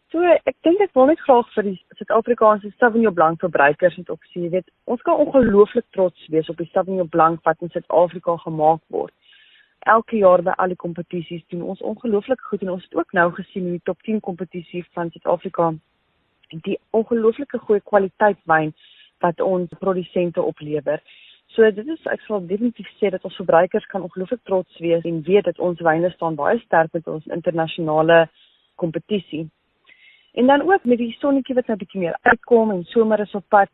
So 0.09 0.25
ek 0.25 0.55
dink 0.65 0.79
ek 0.81 0.95
wil 0.97 1.05
net 1.05 1.19
graag 1.21 1.49
vir 1.53 1.67
die 1.67 1.75
Suid-Afrikaanse 1.99 2.71
Sauvignon 2.79 3.13
Blanc 3.13 3.43
verbruikers 3.43 3.97
net 3.99 4.07
op 4.09 4.23
sê, 4.31 4.47
weet, 4.49 4.65
ons 4.89 5.01
kan 5.05 5.19
ongelooflik 5.21 5.85
trots 5.93 6.23
wees 6.33 6.47
op 6.49 6.57
die 6.57 6.69
Sauvignon 6.71 7.11
Blanc 7.13 7.43
wat 7.45 7.61
in 7.61 7.69
Suid-Afrika 7.69 8.39
gemaak 8.41 8.81
word. 8.95 9.13
Elke 9.93 10.17
jaar 10.17 10.41
by 10.41 10.55
al 10.57 10.73
die 10.73 10.79
kompetisies 10.81 11.43
doen 11.53 11.61
ons 11.73 11.83
ongelooflik 11.85 12.41
goed 12.47 12.65
en 12.65 12.71
ons 12.73 12.87
het 12.87 12.97
ook 12.97 13.13
nou 13.13 13.27
gesien 13.37 13.67
in 13.69 13.75
die 13.77 13.85
top 13.85 14.01
10 14.09 14.17
kompetisie 14.25 14.81
van 14.97 15.13
Suid-Afrika 15.13 15.69
die 16.65 16.79
ongelooflike 16.97 17.61
goeie 17.67 17.85
kwaliteit 17.91 18.41
wyn 18.49 18.73
wat 19.21 19.45
ons 19.45 19.77
produsente 19.77 20.41
oplewer. 20.41 21.05
So 21.53 21.69
dit 21.69 21.85
is 21.85 22.09
ek 22.09 22.25
sal 22.25 22.41
definitief 22.49 22.89
sê 22.97 23.13
dat 23.13 23.29
ons 23.29 23.37
verbruikers 23.43 23.85
kan 23.93 24.09
ongelooflik 24.09 24.41
trots 24.49 24.81
wees 24.81 25.05
en 25.05 25.21
weet 25.29 25.45
dat 25.51 25.61
ons 25.61 25.85
wyne 25.85 26.09
staan 26.17 26.41
baie 26.41 26.57
sterk 26.65 26.97
met 26.97 27.07
ons 27.13 27.29
internasionale 27.29 28.23
kompetisie. 28.81 29.45
En 30.39 30.47
dan 30.47 30.61
ook 30.61 30.83
met 30.83 30.97
die 30.97 31.15
sonnetjie 31.19 31.55
wat 31.55 31.67
nou 31.67 31.75
bietjie 31.77 31.99
meer 31.99 32.17
uitkom 32.21 32.69
en 32.71 32.83
somer 32.87 33.19
is 33.19 33.33
op 33.35 33.43
pad. 33.51 33.69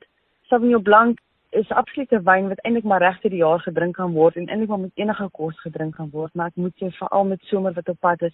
Sauvignon 0.50 0.82
Blanc 0.82 1.20
is 1.50 1.70
absoluut 1.70 2.12
'n 2.12 2.24
wyn 2.30 2.48
wat 2.48 2.64
eintlik 2.64 2.84
maar 2.84 3.02
regte 3.02 3.30
die 3.30 3.44
jaar 3.44 3.60
gedrink 3.60 3.96
kan 3.96 4.14
word 4.14 4.36
en 4.36 4.48
eintlik 4.48 4.70
maar 4.70 4.80
met 4.80 4.92
enige 4.94 5.30
kos 5.32 5.60
gedrink 5.60 5.96
kan 5.96 6.10
word, 6.10 6.34
maar 6.34 6.48
ek 6.48 6.56
moet 6.56 6.76
sê 6.82 6.90
veral 6.98 7.26
met 7.26 7.42
somer 7.42 7.74
wat 7.74 7.90
op 7.90 8.00
pad 8.00 8.22
is, 8.22 8.34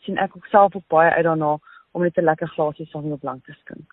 sien 0.00 0.18
ek 0.18 0.36
ook 0.36 0.46
self 0.46 0.76
ook 0.76 0.86
baie 0.86 1.10
uit 1.10 1.24
daarna 1.24 1.58
om 1.92 2.02
net 2.02 2.18
'n 2.18 2.24
lekker 2.24 2.48
glasie 2.48 2.86
Sauvignon 2.86 3.18
Blanc 3.18 3.44
te 3.44 3.52
skink. 3.52 3.88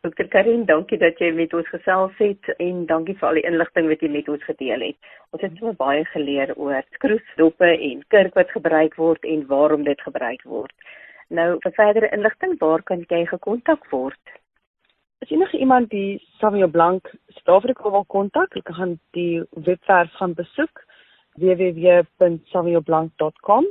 Dr. 0.00 0.28
Karin, 0.28 0.64
dankie 0.64 0.98
dat 0.98 1.18
jy 1.18 1.32
met 1.32 1.54
ons 1.54 1.68
gesels 1.68 2.12
het 2.18 2.48
en 2.58 2.86
dankie 2.86 3.16
vir 3.18 3.28
al 3.28 3.34
die 3.34 3.46
inligting 3.46 3.88
wat 3.88 4.00
jy 4.00 4.08
met 4.08 4.28
ons 4.28 4.44
gedeel 4.44 4.80
het. 4.80 4.96
Ons 5.30 5.42
het 5.42 5.56
so 5.58 5.72
baie 5.72 6.04
geleer 6.04 6.54
oor 6.56 6.82
skroefdoppe 6.90 7.78
en 7.90 8.04
kurk 8.08 8.34
wat 8.34 8.50
gebruik 8.50 8.94
word 8.94 9.24
en 9.24 9.46
waarom 9.46 9.82
dit 9.82 10.00
gebruik 10.00 10.42
word. 10.42 10.74
Nou 11.28 11.58
vir 11.60 11.72
verdere 11.76 12.08
inligting, 12.16 12.54
waar 12.60 12.82
kan 12.82 13.04
jy 13.08 13.26
gekontak 13.28 13.90
word? 13.92 14.20
As 15.20 15.30
enige 15.30 15.58
iemand 15.58 15.90
die 15.92 16.22
Samuel 16.40 16.70
Blank 16.72 17.14
Suid-Afrika 17.34 17.90
wil 17.92 18.04
kontak, 18.08 18.56
ek 18.56 18.68
gaan 18.72 19.00
die 19.16 19.42
webwerf 19.66 20.12
gaan 20.16 20.34
besoek 20.38 20.84
www.samuelblank.com 21.38 23.64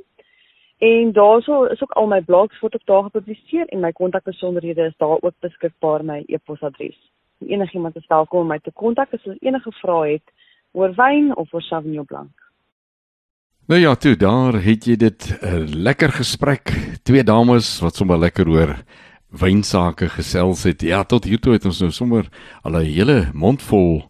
en 0.77 1.11
daarso 1.17 1.65
is 1.73 1.81
ook 1.81 1.91
al 1.97 2.07
my 2.07 2.21
blogs 2.21 2.59
wat 2.61 2.75
ek 2.77 2.85
daar 2.85 3.03
gepubliseer 3.07 3.65
en 3.73 3.81
my 3.81 3.91
kontakbesonderhede 3.91 4.85
is 4.91 4.97
daar 5.01 5.17
ook 5.17 5.33
beskikbaar 5.41 6.05
my 6.05 6.23
e-posadres. 6.27 6.99
Enigiemand 7.41 7.95
is 7.97 8.07
welkom 8.07 8.39
om 8.45 8.49
my 8.53 8.59
te 8.61 8.71
kontak 8.71 9.13
as 9.13 9.23
hulle 9.25 9.41
enige 9.41 9.71
vrae 9.81 10.11
het 10.19 10.27
oor 10.77 10.93
wyn 10.93 11.35
of 11.35 11.53
oor 11.53 11.61
Sauvignon 11.65 12.05
Blanc. 12.05 12.46
Nou 13.67 13.80
ja, 13.80 13.95
toe 13.99 14.13
daar 14.15 14.56
het 14.63 14.86
jy 14.88 14.95
dit 14.95 15.25
'n 15.27 15.45
uh, 15.45 15.67
lekker 15.67 16.12
gesprek. 16.12 16.71
Twee 17.03 17.23
dames 17.23 17.80
wat 17.80 17.95
sommer 17.95 18.17
lekker 18.17 18.47
oor 18.47 18.84
wynsake 19.30 20.10
gesels 20.10 20.63
het. 20.63 20.82
Ja, 20.82 21.03
tot 21.03 21.23
hier 21.23 21.39
toe 21.39 21.53
het 21.53 21.65
ons 21.65 21.80
nou 21.80 21.91
sommer 21.91 22.30
al 22.63 22.80
'n 22.80 22.86
hele 22.86 23.30
mond 23.34 23.62
vol, 23.62 24.10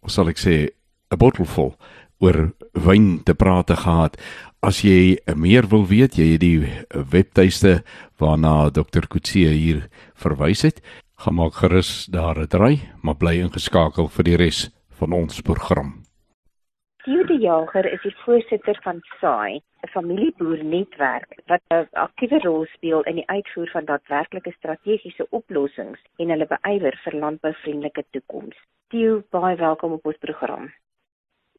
of 0.00 0.10
sal 0.10 0.28
ek 0.28 0.38
sê, 0.38 0.68
'n 1.10 1.16
bottel 1.16 1.44
vol 1.44 1.76
oor 2.18 2.52
wyn 2.72 3.22
te 3.24 3.34
praat 3.34 3.70
gehad. 3.70 4.20
As 4.60 4.82
jy 4.82 5.16
meer 5.34 5.68
wil 5.68 5.86
weet, 5.86 6.16
jy 6.16 6.32
het 6.32 6.40
die 6.40 6.68
webtuiste 7.10 7.82
waarna 8.18 8.70
Dr. 8.70 9.06
Kutsie 9.08 9.48
hier 9.48 9.88
verwys 10.14 10.62
het. 10.62 10.82
Gaan 11.16 11.34
maak 11.34 11.54
gerus 11.54 12.06
daar 12.10 12.36
'n 12.36 12.46
draai, 12.46 12.80
maar 13.02 13.16
bly 13.16 13.40
ingeskakel 13.40 14.08
vir 14.08 14.24
die 14.24 14.36
res 14.36 14.70
van 14.98 15.12
ons 15.12 15.40
program. 15.40 16.07
Theo 17.08 17.24
de 17.24 17.38
Jager 17.38 17.86
is 17.92 18.02
die 18.04 18.16
voorsitter 18.20 18.78
van 18.84 18.98
SAI, 19.18 19.60
'n 19.84 19.88
familieboernetwerk 19.88 21.40
wat 21.46 21.62
'n 21.68 21.86
aktiewe 21.92 22.38
rol 22.38 22.64
speel 22.64 23.00
in 23.02 23.14
die 23.14 23.28
uitvoer 23.28 23.70
van 23.70 23.84
daadwerklike 23.84 24.52
strategiese 24.52 25.26
oplossings 25.30 26.00
en 26.16 26.28
hulle 26.28 26.46
beywer 26.46 27.00
vir 27.04 27.14
landbouvriendelike 27.22 28.04
toekoms. 28.10 28.56
Theo, 28.88 29.22
baie 29.30 29.56
welkom 29.56 29.92
op 29.92 30.06
ons 30.06 30.16
program. 30.16 30.72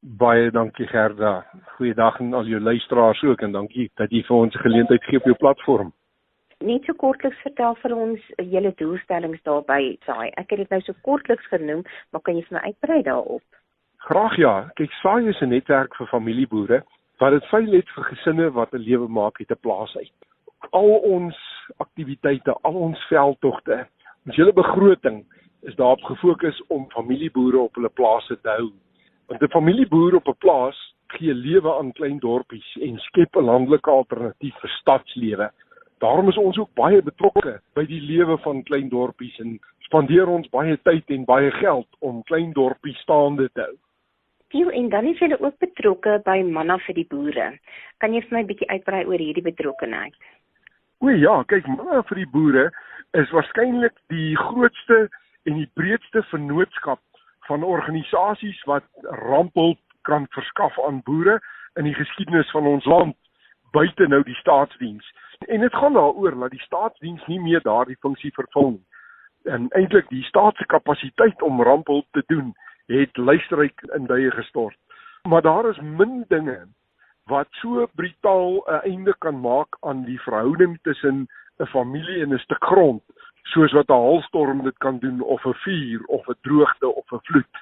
Baie 0.02 0.52
dankie 0.52 0.88
Gerda. 0.88 1.46
Goeiedag 1.66 2.20
aan 2.20 2.34
al 2.34 2.46
jou 2.46 2.62
luisteraars 2.62 3.24
ook 3.24 3.42
en 3.42 3.52
dankie 3.52 3.92
dat 3.96 4.12
jy 4.12 4.24
vir 4.24 4.38
ons 4.38 4.56
geleentheid 4.56 5.04
gee 5.04 5.18
op 5.18 5.26
jou 5.26 5.36
platform. 5.36 5.94
Net 6.60 6.84
so 6.84 6.94
kortliks 6.94 7.42
vertel 7.42 7.76
vir 7.76 7.96
ons 7.96 8.20
julle 8.38 8.74
doelstellings 8.76 9.42
daarby 9.42 9.98
SAI. 10.06 10.28
Ek 10.28 10.50
het 10.50 10.60
dit 10.60 10.70
nou 10.70 10.82
so 10.82 10.94
kortliks 11.02 11.48
genoem, 11.48 11.84
maar 12.12 12.22
kan 12.22 12.36
jy 12.36 12.44
vir 12.44 12.60
my 12.60 12.64
uitbrei 12.68 13.02
daarop? 13.02 13.59
Graag 14.08 14.38
ja. 14.38 14.72
Kyk, 14.76 14.92
Saai 15.02 15.28
is 15.28 15.42
'n 15.42 15.50
netwerk 15.50 15.96
vir 15.96 16.08
familieboere 16.08 16.84
wat 17.20 17.32
dit 17.32 17.46
veilig 17.46 17.84
het 17.84 17.90
vir 17.96 18.04
gesinne 18.04 18.52
wat 18.52 18.74
'n 18.74 18.86
lewe 18.88 19.08
maak 19.08 19.40
uit 19.40 19.52
'n 19.52 19.60
plaas 19.62 19.96
uit. 19.98 20.20
Al 20.72 20.92
ons 21.16 21.36
aktiwiteite, 21.78 22.56
al 22.64 22.74
ons 22.74 23.00
veldtogte, 23.08 23.88
ons 24.26 24.36
hele 24.36 24.54
begroting 24.54 25.26
is 25.62 25.76
daarop 25.76 26.02
gefokus 26.04 26.62
om 26.68 26.90
familieboere 26.90 27.60
op 27.60 27.76
hulle 27.76 27.90
plase 27.90 28.42
te 28.42 28.50
hou. 28.50 28.72
Want 29.28 29.42
'n 29.42 29.52
familieboer 29.58 30.16
op 30.16 30.28
'n 30.28 30.38
plaas 30.38 30.96
gee 31.08 31.34
lewe 31.34 31.78
aan 31.78 31.92
klein 31.92 32.20
dorpies 32.20 32.78
en 32.82 32.98
skep 32.98 33.36
'n 33.36 33.44
landelike 33.44 33.90
alternatief 33.90 34.56
vir 34.60 34.70
stadslewe. 34.70 35.52
Daarom 35.98 36.30
is 36.30 36.38
ons 36.38 36.58
ook 36.58 36.74
baie 36.74 37.02
betrokke 37.02 37.62
by 37.74 37.86
die 37.86 38.02
lewe 38.02 38.38
van 38.38 38.64
klein 38.64 38.90
dorpies 38.90 39.40
en 39.40 39.60
spandeer 39.80 40.28
ons 40.28 40.50
baie 40.50 40.78
tyd 40.84 41.10
en 41.10 41.26
baie 41.26 41.52
geld 41.52 41.88
om 42.00 42.24
klein 42.24 42.54
dorpies 42.54 42.98
staande 42.98 43.50
te 43.54 43.62
hou. 43.62 43.78
Piel 44.50 44.70
en 44.74 44.90
dan 44.90 45.06
is 45.06 45.20
julle 45.22 45.38
ook 45.40 45.58
betrokke 45.62 46.20
by 46.26 46.42
Manna 46.42 46.80
vir 46.88 46.96
die 46.98 47.08
boere. 47.10 47.52
Kan 48.02 48.14
jy 48.14 48.22
vir 48.26 48.38
my 48.38 48.42
'n 48.42 48.50
bietjie 48.50 48.70
uitbrei 48.70 49.06
oor 49.06 49.22
hierdie 49.22 49.46
betrokkeheid? 49.46 50.16
O 51.02 51.10
ja, 51.10 51.44
kyk, 51.44 51.68
Manna 51.68 52.02
vir 52.10 52.16
die 52.16 52.32
boere 52.34 52.72
is 53.14 53.30
waarskynlik 53.32 53.94
die 54.10 54.36
grootste 54.36 55.10
en 55.46 55.54
die 55.62 55.70
breedste 55.76 56.24
vennootskap 56.32 57.00
van 57.48 57.64
organisasies 57.64 58.64
wat 58.66 58.84
rampel 59.04 59.78
kan 60.02 60.28
verskaf 60.36 60.80
aan 60.88 61.02
boere 61.06 61.40
in 61.78 61.84
die 61.84 61.94
geskiedenis 61.94 62.52
van 62.52 62.66
ons 62.66 62.86
land 62.86 63.16
buite 63.72 64.08
nou 64.08 64.24
die 64.24 64.38
staatsdiens. 64.42 65.06
En 65.48 65.62
dit 65.62 65.76
gaan 65.76 65.94
daaroor 65.94 66.40
dat 66.40 66.52
die 66.52 66.66
staatsdiens 66.66 67.26
nie 67.28 67.40
meer 67.40 67.62
daardie 67.62 67.98
funksie 68.00 68.34
vervul 68.34 68.72
nie. 68.72 68.86
En 69.44 69.70
eintlik 69.78 70.10
die 70.10 70.24
staat 70.24 70.56
se 70.56 70.66
kapasiteit 70.66 71.42
om 71.42 71.62
rampel 71.62 72.04
te 72.12 72.24
doen 72.28 72.54
het 72.98 73.18
luisterryk 73.18 73.82
in 73.96 74.06
duie 74.06 74.32
gestort. 74.32 74.78
Maar 75.30 75.42
daar 75.42 75.70
is 75.70 75.80
min 75.80 76.26
dinge 76.28 76.68
wat 77.26 77.48
so 77.50 77.88
brutaal 77.96 78.64
'n 78.66 78.82
einde 78.84 79.16
kan 79.18 79.40
maak 79.40 79.78
aan 79.80 80.04
die 80.04 80.22
verhouding 80.22 80.80
tussen 80.82 81.28
'n 81.60 81.66
familie 81.66 82.22
en 82.24 82.34
'n 82.34 82.40
stuk 82.40 82.64
grond, 82.64 83.04
soos 83.44 83.72
wat 83.72 83.90
'n 83.90 83.94
haalstorm 83.94 84.64
dit 84.64 84.78
kan 84.78 85.00
doen 85.00 85.22
of 85.22 85.46
'n 85.46 85.54
vuur 85.54 86.06
of 86.06 86.28
'n 86.28 86.38
droogte 86.42 86.96
of 86.96 87.12
'n 87.12 87.20
vloed. 87.24 87.54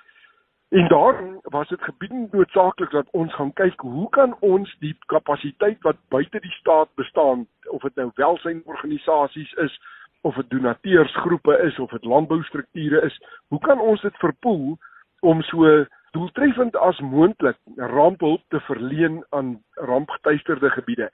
En 0.70 0.88
daarom 0.88 1.40
was 1.44 1.68
dit 1.68 1.82
gebiedend 1.82 2.32
noodsaaklik 2.32 2.92
dat 2.92 3.08
ons 3.12 3.34
gaan 3.34 3.54
kyk 3.54 3.80
hoe 3.80 4.10
kan 4.10 4.36
ons 4.40 4.76
die 4.80 4.98
kapasiteit 5.06 5.82
wat 5.82 5.96
buite 6.08 6.40
die 6.40 6.52
staat 6.52 6.90
bestaan, 6.96 7.48
of 7.70 7.82
dit 7.82 7.96
nou 7.96 8.12
welsynorganisasies 8.16 9.54
is 9.54 9.82
of 10.22 10.36
dit 10.36 10.50
donateursgroepe 10.50 11.58
is 11.58 11.80
of 11.80 11.90
dit 11.90 12.04
landboustrukture 12.04 13.02
is, 13.02 13.22
hoe 13.48 13.60
kan 13.60 13.80
ons 13.80 14.02
dit 14.02 14.16
verpool 14.18 14.78
om 15.22 15.42
so 15.42 15.86
doeltreffend 16.12 16.76
as 16.76 17.00
moontlik 17.00 17.58
rampehulp 17.76 18.42
te 18.48 18.60
verleen 18.60 19.26
aan 19.30 19.64
rampgetuisterde 19.74 20.70
gebiede. 20.70 21.10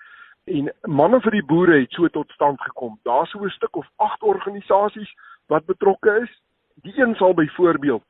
En 0.45 0.71
manne 0.81 1.21
vir 1.21 1.31
die 1.31 1.45
boere 1.45 1.79
het 1.79 1.91
so 1.91 2.07
tot 2.07 2.31
stand 2.31 2.61
gekom. 2.61 2.99
Daar's 3.03 3.31
so 3.31 3.43
'n 3.43 3.49
stuk 3.49 3.75
of 3.75 3.87
8 3.95 4.23
organisasies 4.23 5.13
wat 5.47 5.65
betrokke 5.65 6.19
is. 6.23 6.41
Die 6.81 6.99
een 6.99 7.15
sal 7.15 7.33
byvoorbeeld 7.33 8.03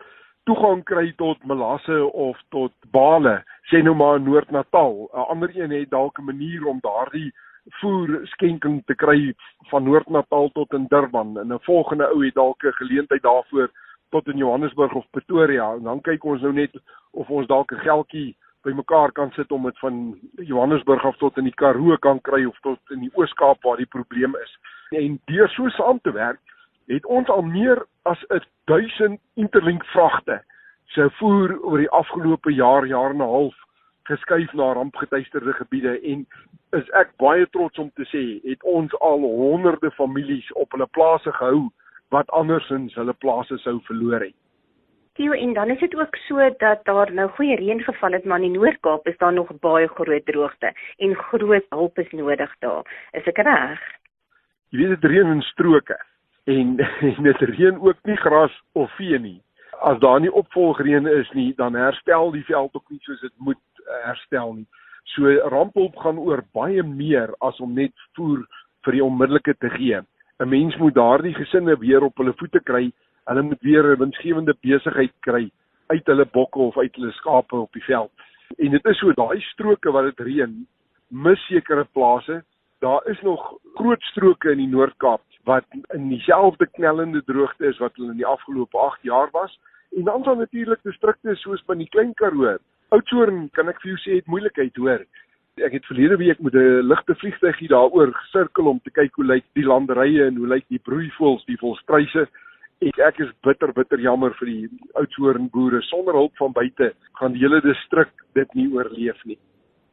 toegang 0.43 0.83
kry 0.83 1.13
tot 1.15 1.43
melasse 1.45 2.11
of 2.13 2.39
tot 2.49 2.73
bale, 2.91 3.43
sê 3.71 3.81
nou 3.83 3.95
maar 3.95 4.15
in 4.15 4.23
Noord-Natal. 4.23 5.09
'n 5.13 5.27
Ander 5.31 5.51
een 5.55 5.71
het 5.71 5.89
dalk 5.89 6.19
'n 6.19 6.25
manier 6.25 6.65
om 6.65 6.79
daardie 6.81 7.33
voer 7.79 8.19
skenking 8.23 8.83
te 8.85 8.95
kry 8.95 9.33
van 9.69 9.83
Noord-Natal 9.83 10.49
tot 10.49 10.73
in 10.73 10.85
Durban 10.87 11.39
en 11.39 11.53
'n 11.53 11.59
volgende 11.61 12.07
ou 12.07 12.25
het 12.25 12.33
dalk 12.33 12.63
'n 12.63 12.71
geleentheid 12.71 13.21
daarvoor 13.21 13.71
tot 14.13 14.29
in 14.29 14.37
Johannesburg 14.37 14.93
of 14.93 15.09
Pretoria 15.15 15.71
en 15.73 15.83
dan 15.89 16.01
kyk 16.05 16.25
ons 16.29 16.41
nou 16.45 16.53
net 16.53 16.75
of 17.11 17.29
ons 17.29 17.49
dalk 17.49 17.73
'n 17.73 17.85
geldjie 17.87 18.35
bymekaar 18.63 19.11
kan 19.11 19.31
sit 19.35 19.51
om 19.51 19.63
dit 19.63 19.79
van 19.79 20.19
Johannesburg 20.37 21.05
af 21.05 21.17
tot 21.17 21.37
in 21.37 21.49
die 21.49 21.59
Karoo 21.61 21.97
kan 21.97 22.21
kry 22.21 22.45
of 22.45 22.59
tot 22.61 22.79
in 22.95 22.99
die 22.99 23.11
Oos-Kaap 23.13 23.63
waar 23.63 23.77
die 23.77 23.89
probleem 23.95 24.35
is. 24.43 24.57
En 24.91 25.19
deur 25.25 25.49
so 25.49 25.69
saam 25.69 25.99
te 26.01 26.11
werk, 26.11 26.39
het 26.87 27.05
ons 27.05 27.29
al 27.29 27.41
meer 27.41 27.85
as 28.03 28.23
1000 28.65 29.19
interlink 29.33 29.85
vragte 29.85 30.41
se 30.93 31.09
voer 31.19 31.57
oor 31.61 31.77
die 31.77 31.89
afgelope 31.89 32.53
jaar, 32.53 32.85
jaar 32.85 33.09
en 33.09 33.21
'n 33.21 33.33
half 33.35 33.55
geskuif 34.03 34.53
na 34.53 34.73
rampgetuisterde 34.73 35.53
gebiede 35.53 35.99
en 36.01 36.27
is 36.71 36.89
ek 36.99 37.13
baie 37.17 37.47
trots 37.49 37.79
om 37.79 37.91
te 37.95 38.05
sê 38.11 38.23
het 38.49 38.63
ons 38.63 38.93
al 38.99 39.19
honderde 39.19 39.91
families 39.91 40.51
op 40.53 40.71
hulle 40.71 40.87
plase 40.87 41.31
gehou 41.31 41.69
wat 42.13 42.29
andersins 42.29 42.95
hulle 42.99 43.13
plase 43.25 43.57
sou 43.63 43.79
verloor 43.89 44.21
het. 44.21 44.37
Tio 45.17 45.31
en 45.37 45.53
dan 45.53 45.69
is 45.69 45.79
dit 45.79 45.95
ook 45.95 46.15
so 46.25 46.49
dat 46.57 46.85
daar 46.85 47.11
nou 47.13 47.27
goeie 47.37 47.55
reën 47.55 47.83
geval 47.83 48.11
het 48.17 48.25
maar 48.25 48.41
in 48.41 48.51
die 48.51 48.59
Noord-Kaap 48.59 49.07
is 49.07 49.17
daar 49.17 49.33
nog 49.33 49.51
baie 49.61 49.87
groot 49.87 50.25
droogte 50.25 50.73
en 50.97 51.15
groot 51.15 51.65
hulp 51.69 51.99
is 51.99 52.09
nodig 52.11 52.55
daar. 52.59 52.83
Is 53.11 53.29
ek 53.29 53.37
reg? 53.45 53.81
Jy 54.73 54.79
weet 54.81 54.95
dit 54.95 55.09
reën 55.11 55.29
in 55.35 55.41
stroke 55.51 55.97
en 56.49 56.77
en 57.09 57.29
dit 57.29 57.43
reën 57.51 57.77
ook 57.77 57.99
nie 58.09 58.17
gras 58.17 58.55
of 58.73 58.95
vee 58.97 59.19
nie. 59.19 59.37
As 59.85 59.99
daar 59.99 60.19
nie 60.19 60.33
opvolgreën 60.33 61.05
is 61.07 61.29
nie, 61.37 61.53
dan 61.61 61.77
herstel 61.77 62.31
die 62.33 62.45
veld 62.49 62.73
ook 62.73 62.89
nie 62.89 63.01
soos 63.05 63.21
dit 63.21 63.33
moet 63.37 63.61
uh, 63.85 64.01
herstel 64.07 64.53
nie. 64.53 64.67
So 65.13 65.29
rampulp 65.53 65.97
gaan 66.01 66.17
oor 66.17 66.41
baie 66.57 66.83
meer 66.83 67.35
as 67.45 67.59
om 67.61 67.73
net 67.77 67.93
voer 68.17 68.45
vir 68.85 68.97
die 68.97 69.05
onmiddellike 69.05 69.57
te 69.61 69.69
gee. 69.77 70.01
'n 70.43 70.49
Mens 70.49 70.75
moet 70.77 70.93
daardie 70.93 71.33
gesinne 71.33 71.77
weer 71.79 72.03
op 72.03 72.17
hulle 72.17 72.33
voete 72.35 72.59
kry. 72.59 72.91
Hulle 73.25 73.41
moet 73.41 73.61
weer 73.61 73.85
'n 73.91 73.99
winsgewende 73.99 74.55
besigheid 74.61 75.13
kry 75.19 75.51
uit 75.87 76.05
hulle 76.05 76.25
bokke 76.25 76.59
of 76.59 76.77
uit 76.77 76.95
hulle 76.95 77.11
skape 77.11 77.55
op 77.55 77.71
die 77.73 77.83
veld. 77.83 78.11
En 78.57 78.71
dit 78.71 78.85
is 78.85 78.97
so 78.97 79.13
daai 79.13 79.39
stroke 79.41 79.91
wat 79.91 80.03
dit 80.03 80.25
reën, 80.27 80.67
mis 81.07 81.45
sekere 81.47 81.85
plase. 81.91 82.43
Daar 82.79 83.07
is 83.07 83.21
nog 83.21 83.53
groot 83.75 84.01
stroke 84.01 84.51
in 84.51 84.57
die 84.57 84.67
Noord-Kaap 84.67 85.21
wat 85.43 85.65
in 85.93 86.09
dieselfde 86.09 86.67
knellende 86.67 87.23
droogte 87.23 87.65
is 87.65 87.77
wat 87.77 87.95
hulle 87.95 88.11
in 88.11 88.17
die 88.17 88.31
afgelope 88.35 88.77
8 88.77 88.99
jaar 89.01 89.29
was. 89.31 89.59
En 89.97 90.03
dan 90.03 90.23
dan 90.23 90.37
natuurlik 90.37 90.79
distrikte 90.83 91.35
soos 91.35 91.63
by 91.65 91.75
die 91.75 91.89
Klein 91.89 92.13
Karoo. 92.13 92.57
Oudtshoorn 92.89 93.49
kan 93.51 93.69
ek 93.69 93.81
vir 93.81 93.91
jou 93.91 93.99
sê 93.99 94.15
het 94.19 94.27
moeilikheid 94.27 94.75
hoor. 94.75 95.05
Ek 95.61 95.75
het 95.77 95.85
verlede 95.85 96.15
week 96.17 96.39
met 96.41 96.53
'n 96.53 96.81
ligte 96.81 97.15
vliegtuigie 97.15 97.67
daaroor 97.67 98.13
gesirkel 98.13 98.65
om 98.65 98.79
te 98.81 98.89
kyk 98.89 99.13
hoe 99.15 99.25
lyk 99.25 99.45
die 99.53 99.65
landerye 99.65 100.25
en 100.25 100.35
hoe 100.35 100.47
lyk 100.47 100.65
die 100.67 100.79
broeivoëls, 100.79 101.45
die 101.45 101.57
volstruise. 101.57 102.27
Ek 102.81 102.97
ek 102.97 103.19
is 103.19 103.29
bitter 103.43 103.71
bitter 103.73 103.99
jammer 103.99 104.33
vir 104.33 104.47
die 104.47 104.69
Oudtshoorn 104.93 105.49
boere 105.49 105.81
sonder 105.81 106.13
hulp 106.13 106.35
van 106.37 106.51
buite 106.51 106.93
gaan 107.19 107.33
die 107.33 107.39
hele 107.39 107.61
distrik 107.61 108.09
dit 108.33 108.53
nie 108.53 108.67
oorleef 108.73 109.25
nie. 109.25 109.37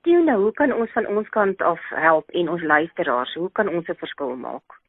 Tuna, 0.03 0.37
hoe 0.37 0.53
kan 0.53 0.73
ons 0.73 0.91
van 0.93 1.07
ons 1.07 1.29
kant 1.29 1.61
af 1.63 1.81
help 1.91 2.31
en 2.31 2.49
ons 2.49 2.63
luisteraars, 2.63 3.35
hoe 3.35 3.51
kan 3.53 3.69
ons 3.69 3.89
'n 3.89 3.95
verskil 3.95 4.37
maak? 4.37 4.81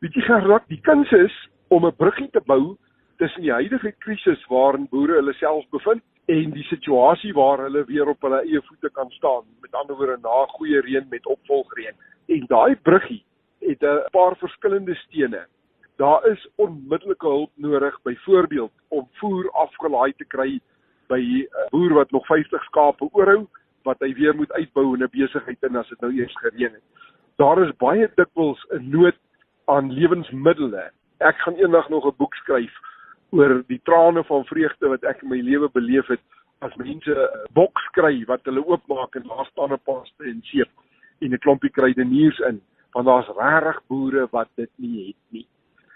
Weet 0.00 0.14
jy 0.14 0.22
gerad, 0.22 0.62
die 0.68 0.80
kuns 0.80 1.12
is 1.12 1.48
om 1.68 1.84
'n 1.84 1.96
bruggie 1.96 2.30
te 2.30 2.40
bou 2.46 2.76
tussen 3.18 3.42
die 3.42 3.52
huidige 3.52 3.92
krisis 3.98 4.46
waarin 4.48 4.88
boere 4.88 5.20
hulle 5.20 5.34
self 5.34 5.68
bevind 5.70 6.02
en 6.30 6.52
die 6.54 6.64
situasie 6.68 7.32
waar 7.34 7.64
hulle 7.64 7.82
weer 7.88 8.08
op 8.12 8.22
hulle 8.22 8.42
eie 8.44 8.60
voete 8.68 8.90
kan 8.94 9.10
staan. 9.10 9.46
Met 9.60 9.74
ander 9.74 9.96
woorde 9.96 10.18
na 10.22 10.44
goeie 10.54 10.80
reën 10.86 11.06
met 11.10 11.26
opvolgreën. 11.26 11.96
En 12.26 12.44
daai 12.52 12.76
bruggie 12.76 13.24
het 13.58 13.82
'n 13.82 14.10
paar 14.10 14.36
verskillende 14.36 14.94
stene. 14.94 15.46
Daar 15.96 16.26
is 16.26 16.48
onmiddellike 16.56 17.26
hulp 17.26 17.50
nodig, 17.54 18.02
byvoorbeeld 18.02 18.72
om 18.88 19.08
voer 19.12 19.50
afgelaai 19.50 20.12
te 20.16 20.24
kry 20.24 20.60
by 21.08 21.20
'n 21.20 21.48
boer 21.70 21.94
wat 21.94 22.10
nog 22.10 22.26
50 22.26 22.64
skape 22.64 23.08
oorhou 23.12 23.46
wat 23.82 23.98
hy 23.98 24.14
weer 24.14 24.34
moet 24.34 24.52
uitbou 24.52 24.94
in 24.94 25.02
'n 25.02 25.10
besigheid 25.10 25.62
en 25.62 25.76
as 25.76 25.88
dit 25.88 26.00
nou 26.00 26.12
eers 26.12 26.36
gereën 26.38 26.72
het. 26.72 26.82
Daar 27.36 27.62
is 27.62 27.76
baie 27.76 28.10
dikwels 28.14 28.66
'n 28.70 28.90
nood 28.90 29.18
aan 29.64 29.92
lewensmiddels. 29.92 30.92
Ek 31.18 31.36
gaan 31.36 31.54
eendag 31.54 31.88
nog 31.88 32.06
'n 32.06 32.16
boek 32.16 32.34
skryf 32.34 32.74
oor 33.30 33.62
die 33.66 33.80
trane 33.84 34.24
van 34.24 34.44
vreugde 34.44 34.88
wat 34.88 35.04
ek 35.04 35.22
in 35.22 35.28
my 35.28 35.40
lewe 35.40 35.68
beleef 35.72 36.06
het 36.10 36.22
as 36.60 36.74
mense 36.76 37.10
'n 37.10 37.52
boks 37.56 37.84
kry 37.96 38.24
wat 38.26 38.44
hulle 38.44 38.64
oopmaak 38.66 39.14
en 39.16 39.28
daar 39.28 39.46
staan 39.50 39.72
'n 39.72 39.84
paste 39.84 40.24
en 40.24 40.40
seep 40.42 40.70
en 41.20 41.32
'n 41.32 41.38
klompie 41.38 41.70
kruideniers 41.70 42.38
in, 42.38 42.60
want 42.92 43.06
daar's 43.06 43.30
regtig 43.36 43.80
boere 43.88 44.28
wat 44.30 44.48
dit 44.56 44.70
nie 44.76 45.06
het 45.06 45.22
nie. 45.28 45.46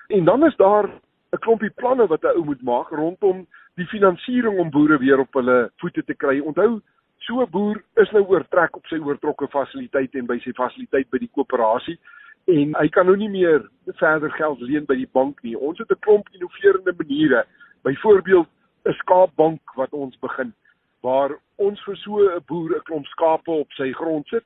En 0.08 0.24
dan 0.24 0.46
is 0.46 0.56
daar 0.56 0.86
'n 1.32 1.38
klompie 1.38 1.70
planne 1.70 2.06
wat 2.06 2.22
'n 2.22 2.36
ou 2.36 2.44
moet 2.44 2.62
maak 2.62 2.88
rondom 2.88 3.46
die 3.74 3.86
finansiering 3.86 4.58
om 4.58 4.70
boere 4.70 4.98
weer 4.98 5.18
op 5.18 5.32
hulle 5.32 5.70
voete 5.76 6.04
te 6.04 6.14
kry. 6.14 6.40
Onthou, 6.40 6.80
so 7.18 7.40
'n 7.42 7.50
boer 7.50 7.82
is 7.94 8.10
nou 8.10 8.24
oortrek 8.24 8.76
op 8.76 8.86
sy 8.86 8.98
oortrokke 8.98 9.48
fasiliteit 9.48 10.14
en 10.14 10.26
by 10.26 10.38
sy 10.38 10.52
fasiliteit 10.52 11.10
by 11.10 11.18
die 11.18 11.30
koöperasie 11.32 11.98
en 12.44 12.74
hy 12.76 12.88
kan 12.88 13.06
nou 13.06 13.16
nie 13.16 13.28
meer 13.28 13.64
verder 14.00 14.32
geld 14.36 14.60
leen 14.60 14.84
by 14.88 14.96
die 14.96 15.10
bank 15.12 15.40
nie. 15.42 15.56
Ons 15.56 15.78
het 15.78 15.90
'n 15.90 16.00
klomp 16.00 16.28
innoverende 16.32 16.94
maniere. 16.96 17.44
Byvoorbeeld 17.82 18.48
'n 18.84 18.92
skaapbank 18.92 19.74
wat 19.74 19.92
ons 19.92 20.16
begin 20.18 20.54
waar 21.00 21.38
ons 21.56 21.80
vir 21.84 21.96
so 21.96 22.18
'n 22.18 22.42
boer 22.46 22.76
'n 22.76 22.84
klomp 22.88 23.06
skape 23.06 23.50
op 23.50 23.72
sy 23.72 23.92
grond 23.92 24.26
sit 24.28 24.44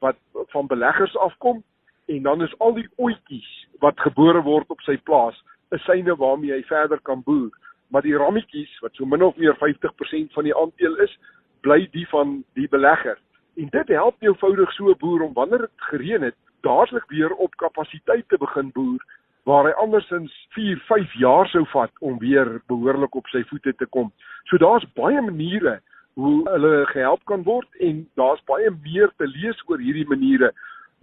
wat 0.00 0.16
van 0.52 0.66
beleggers 0.66 1.16
afkom 1.16 1.62
en 2.06 2.22
dan 2.22 2.42
is 2.42 2.58
al 2.58 2.74
die 2.74 2.88
oetjies 2.98 3.66
wat 3.78 4.00
gebore 4.00 4.42
word 4.42 4.70
op 4.70 4.80
sy 4.80 4.96
plaas 4.96 5.36
'n 5.70 5.78
syne 5.78 6.16
waarmee 6.16 6.52
hy 6.52 6.62
verder 6.62 7.00
kan 7.00 7.22
boer. 7.22 7.50
Maar 7.90 8.02
die 8.02 8.16
rammetjies 8.16 8.80
wat 8.80 8.94
so 8.94 9.04
min 9.04 9.22
of 9.22 9.36
meer 9.36 9.56
50% 9.56 10.32
van 10.32 10.44
die 10.44 10.56
aandeel 10.56 10.96
is, 10.96 11.18
bly 11.60 11.88
die 11.92 12.08
van 12.08 12.44
die 12.54 12.68
belegger. 12.68 13.18
En 13.56 13.68
dit 13.68 13.88
help 13.88 14.16
eenvoudig 14.22 14.72
so 14.72 14.90
'n 14.90 14.98
boer 14.98 15.22
om 15.22 15.32
wanneer 15.32 15.58
dit 15.58 15.70
gereën 15.76 16.22
het 16.22 16.36
dadelik 16.66 17.06
weer 17.08 17.32
op 17.34 17.56
kapasiteit 17.56 18.28
te 18.28 18.38
begin 18.38 18.70
boer 18.72 19.02
waar 19.48 19.64
hy 19.64 19.72
andersins 19.80 20.32
4, 20.52 20.76
5 20.86 21.12
jaar 21.22 21.48
sou 21.48 21.64
vat 21.72 21.92
om 22.04 22.18
weer 22.20 22.60
behoorlik 22.68 23.14
op 23.16 23.26
sy 23.32 23.42
voete 23.48 23.72
te 23.80 23.86
kom. 23.96 24.12
So 24.50 24.60
daar's 24.60 24.84
baie 24.98 25.22
maniere 25.24 25.80
hoe 26.20 26.42
hulle 26.50 26.86
gehelp 26.92 27.22
kan 27.30 27.42
word 27.46 27.68
en 27.80 28.08
daar's 28.20 28.42
baie 28.50 28.70
meer 28.82 29.10
te 29.16 29.26
lees 29.30 29.62
oor 29.70 29.80
hierdie 29.80 30.08
maniere 30.10 30.52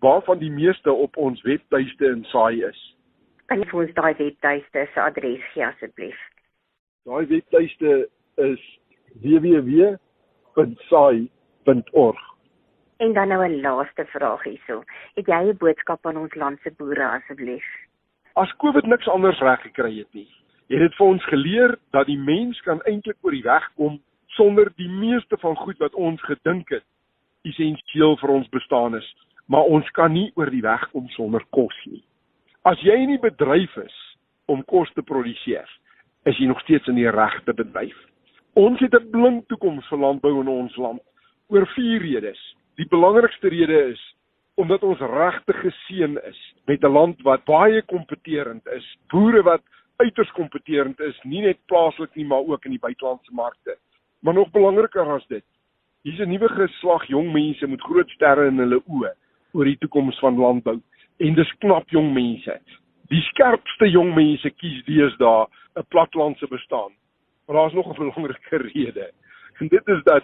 waarvan 0.03 0.37
die 0.43 0.51
meeste 0.51 0.91
op 0.91 1.17
ons 1.17 1.41
webtuiste 1.47 2.05
in 2.05 2.25
saai 2.29 2.63
is. 2.67 2.79
Kan 3.49 3.59
jy 3.61 3.67
vir 3.71 3.81
ons 3.85 3.93
daai 3.97 4.13
webtuiste 4.19 4.79
se 4.93 4.99
adres 5.01 5.43
gee 5.53 5.65
asseblief? 5.65 6.19
Daai 7.05 7.25
webtuiste 7.31 7.91
is 8.45 8.61
www.saai.org. 9.23 9.95
En 12.97 13.13
dan 13.13 13.27
nou 13.27 13.47
'n 13.47 13.61
laaste 13.61 14.05
vraag 14.05 14.43
hierso. 14.43 14.83
Het 15.15 15.25
jy 15.25 15.41
'n 15.49 15.57
boodskap 15.57 16.05
aan 16.05 16.17
ons 16.17 16.33
land 16.33 16.59
se 16.61 16.71
boere 16.77 17.07
asseblief? 17.07 17.65
As 18.33 18.55
COVID 18.55 18.85
niks 18.85 19.07
anders 19.07 19.39
reg 19.39 19.61
gekry 19.61 19.97
het 19.97 20.13
nie, 20.13 20.27
het 20.67 20.79
dit 20.79 20.95
vir 20.95 21.07
ons 21.07 21.23
geleer 21.23 21.77
dat 21.91 22.05
die 22.05 22.17
mens 22.17 22.61
kan 22.61 22.81
eintlik 22.81 23.17
oor 23.21 23.31
die 23.31 23.43
weg 23.43 23.73
kom 23.75 24.01
sonder 24.27 24.71
die 24.75 24.89
meeste 24.89 25.37
van 25.37 25.55
goed 25.55 25.77
wat 25.77 25.93
ons 25.93 26.21
gedink 26.21 26.69
het 26.69 26.83
essensieel 27.41 28.17
vir 28.17 28.29
ons 28.29 28.49
bestaan 28.49 28.95
is, 28.95 29.15
maar 29.45 29.63
ons 29.63 29.89
kan 29.89 30.11
nie 30.11 30.31
oor 30.35 30.49
die 30.49 30.61
weg 30.61 30.89
kom 30.91 31.07
sonder 31.09 31.45
kos 31.49 31.77
nie. 31.85 32.03
As 32.61 32.81
jy 32.81 32.95
in 33.05 33.13
die 33.13 33.21
bedryf 33.21 33.77
is 33.77 34.17
om 34.45 34.63
kos 34.63 34.91
te 34.93 35.01
produseer, 35.01 35.69
is 36.25 36.37
jy 36.37 36.47
nog 36.49 36.61
steeds 36.65 36.87
in 36.87 36.95
die 36.95 37.09
regte 37.09 37.53
bedryf. 37.53 37.97
Ons 38.53 38.79
het 38.79 38.93
'n 38.93 39.11
blink 39.11 39.47
toekoms 39.47 39.87
vir 39.87 39.99
landbou 39.99 40.41
in 40.41 40.47
ons 40.47 40.75
land 40.75 41.01
oor 41.47 41.67
vier 41.75 42.01
redes. 42.01 42.55
Die 42.75 42.87
belangrikste 42.91 43.47
rede 43.47 43.83
is 43.91 44.01
omdat 44.55 44.83
ons 44.83 44.99
regtig 44.99 45.57
geseën 45.59 46.15
is 46.27 46.39
met 46.65 46.83
'n 46.83 46.91
land 46.91 47.21
wat 47.21 47.43
baie 47.45 47.81
kompeterend 47.81 48.67
is, 48.67 48.97
boere 49.07 49.43
wat 49.43 49.61
uiters 49.95 50.31
kompeterend 50.31 50.99
is, 50.99 51.19
nie 51.23 51.41
net 51.41 51.57
plaaslik 51.65 52.15
nie, 52.15 52.25
maar 52.25 52.43
ook 52.47 52.65
in 52.65 52.71
die 52.71 52.79
buitelandse 52.79 53.33
markte. 53.33 53.77
Maar 54.19 54.33
nog 54.33 54.51
belangriker 54.51 55.13
as 55.13 55.27
dit, 55.27 55.43
hier's 56.03 56.19
'n 56.19 56.29
nuwe 56.29 56.49
geslag 56.49 57.07
jong 57.07 57.33
mense 57.33 57.67
met 57.67 57.81
groot 57.81 58.09
sterre 58.09 58.47
in 58.47 58.57
hulle 58.57 58.81
oë 58.87 59.11
oor 59.53 59.65
die 59.65 59.77
toekoms 59.77 60.19
van 60.19 60.37
landbou 60.37 60.81
en 61.17 61.33
dis 61.33 61.53
knap 61.59 61.89
jong 61.89 62.13
mense. 62.13 62.59
Die 63.07 63.21
skerpste 63.21 63.89
jong 63.89 64.15
mense 64.15 64.49
kies 64.49 64.83
deesdae 64.85 65.47
'n 65.75 65.85
platlandse 65.89 66.47
bestaan. 66.47 66.91
Maar 67.47 67.55
daar's 67.55 67.73
nog 67.73 67.87
'n 67.87 67.99
belangrike 68.03 68.57
rede. 68.57 69.11
En 69.59 69.67
dit 69.67 69.87
is 69.87 70.03
dat 70.03 70.23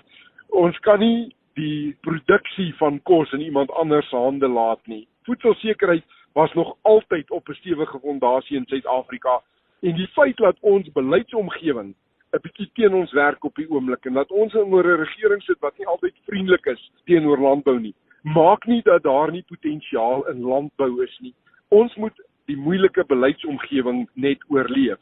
ons 0.50 0.80
kan 0.80 1.00
nie 1.00 1.36
die 1.54 1.98
produksie 2.02 2.74
van 2.78 3.02
kos 3.04 3.32
in 3.32 3.42
iemand 3.42 3.72
anders 3.72 4.10
se 4.10 4.16
hande 4.16 4.48
laat 4.48 4.88
nie. 4.88 5.08
Voedselsekerheid 5.24 6.04
was 6.34 6.54
nog 6.54 6.78
altyd 6.82 7.32
op 7.32 7.50
'n 7.50 7.54
stewige 7.54 8.00
fondasie 8.00 8.58
in 8.58 8.66
Suid-Afrika 8.66 9.42
En 9.82 9.96
die 9.98 10.08
feit 10.14 10.38
dat 10.38 10.58
ons 10.60 10.92
beleidsomgewing 10.94 11.94
'n 12.32 12.42
bietjie 12.42 12.70
teen 12.74 12.94
ons 12.94 13.12
werk 13.18 13.44
op 13.44 13.56
die 13.56 13.70
oomblik 13.70 14.06
en 14.06 14.14
dat 14.14 14.32
ons 14.32 14.54
in 14.54 14.70
'n 14.76 14.82
regering 14.82 15.42
sit 15.44 15.60
wat 15.60 15.78
nie 15.78 15.88
altyd 15.88 16.14
vriendelik 16.26 16.66
is 16.66 16.92
teenoor 17.06 17.40
landbou 17.40 17.80
nie, 17.80 17.96
maak 18.22 18.66
nie 18.66 18.82
dat 18.82 19.04
daar 19.04 19.32
nie 19.32 19.44
potensiaal 19.48 20.28
in 20.30 20.42
landbou 20.42 21.04
is 21.04 21.18
nie. 21.20 21.34
Ons 21.70 21.96
moet 21.96 22.22
die 22.46 22.58
moeilike 22.58 23.04
beleidsomgewing 23.06 24.10
net 24.14 24.38
oorleef. 24.48 25.02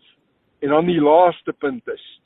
En 0.61 0.69
dan 0.69 0.85
die 0.85 1.01
laaste 1.01 1.53
punt 1.53 1.87
is, 1.87 2.21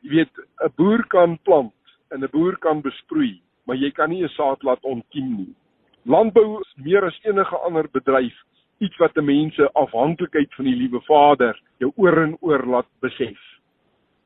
jy 0.00 0.10
weet, 0.10 0.32
'n 0.64 0.72
boer 0.76 1.06
kan 1.06 1.38
plant 1.42 1.74
en 2.10 2.24
'n 2.24 2.30
boer 2.32 2.58
kan 2.58 2.80
besproei, 2.80 3.40
maar 3.66 3.76
jy 3.76 3.90
kan 3.90 4.10
nie 4.10 4.22
'n 4.24 4.28
saad 4.28 4.62
laat 4.62 4.84
ontkiem 4.84 5.36
nie. 5.36 5.54
Landbou 6.04 6.60
is 6.60 6.74
meer 6.76 7.04
as 7.04 7.18
enige 7.24 7.56
ander 7.56 7.88
bedryf 7.92 8.34
iets 8.82 8.98
wat 8.98 9.14
mense 9.22 9.72
afhanklikheid 9.78 10.54
van 10.54 10.64
die 10.64 10.76
liewe 10.76 11.00
Vader 11.06 11.58
jou 11.78 11.92
oor 11.96 12.22
en 12.22 12.36
oor 12.40 12.66
laat 12.66 12.88
besef. 13.00 13.38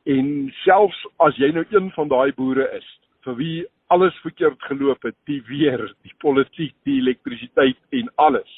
En 0.07 0.53
selfs 0.65 1.07
as 1.27 1.37
jy 1.37 1.51
nou 1.53 1.65
een 1.71 1.91
van 1.91 2.09
daai 2.09 2.33
boere 2.33 2.69
is 2.77 2.87
vir 3.27 3.37
wie 3.37 3.67
alles 3.87 4.15
verkeerd 4.23 4.63
geloop 4.63 5.03
het, 5.03 5.15
die 5.27 5.43
weer, 5.47 5.83
die 6.03 6.15
politiek, 6.19 6.75
die 6.89 6.99
elektrisiteit 7.03 7.79
en 7.91 8.09
alles. 8.15 8.51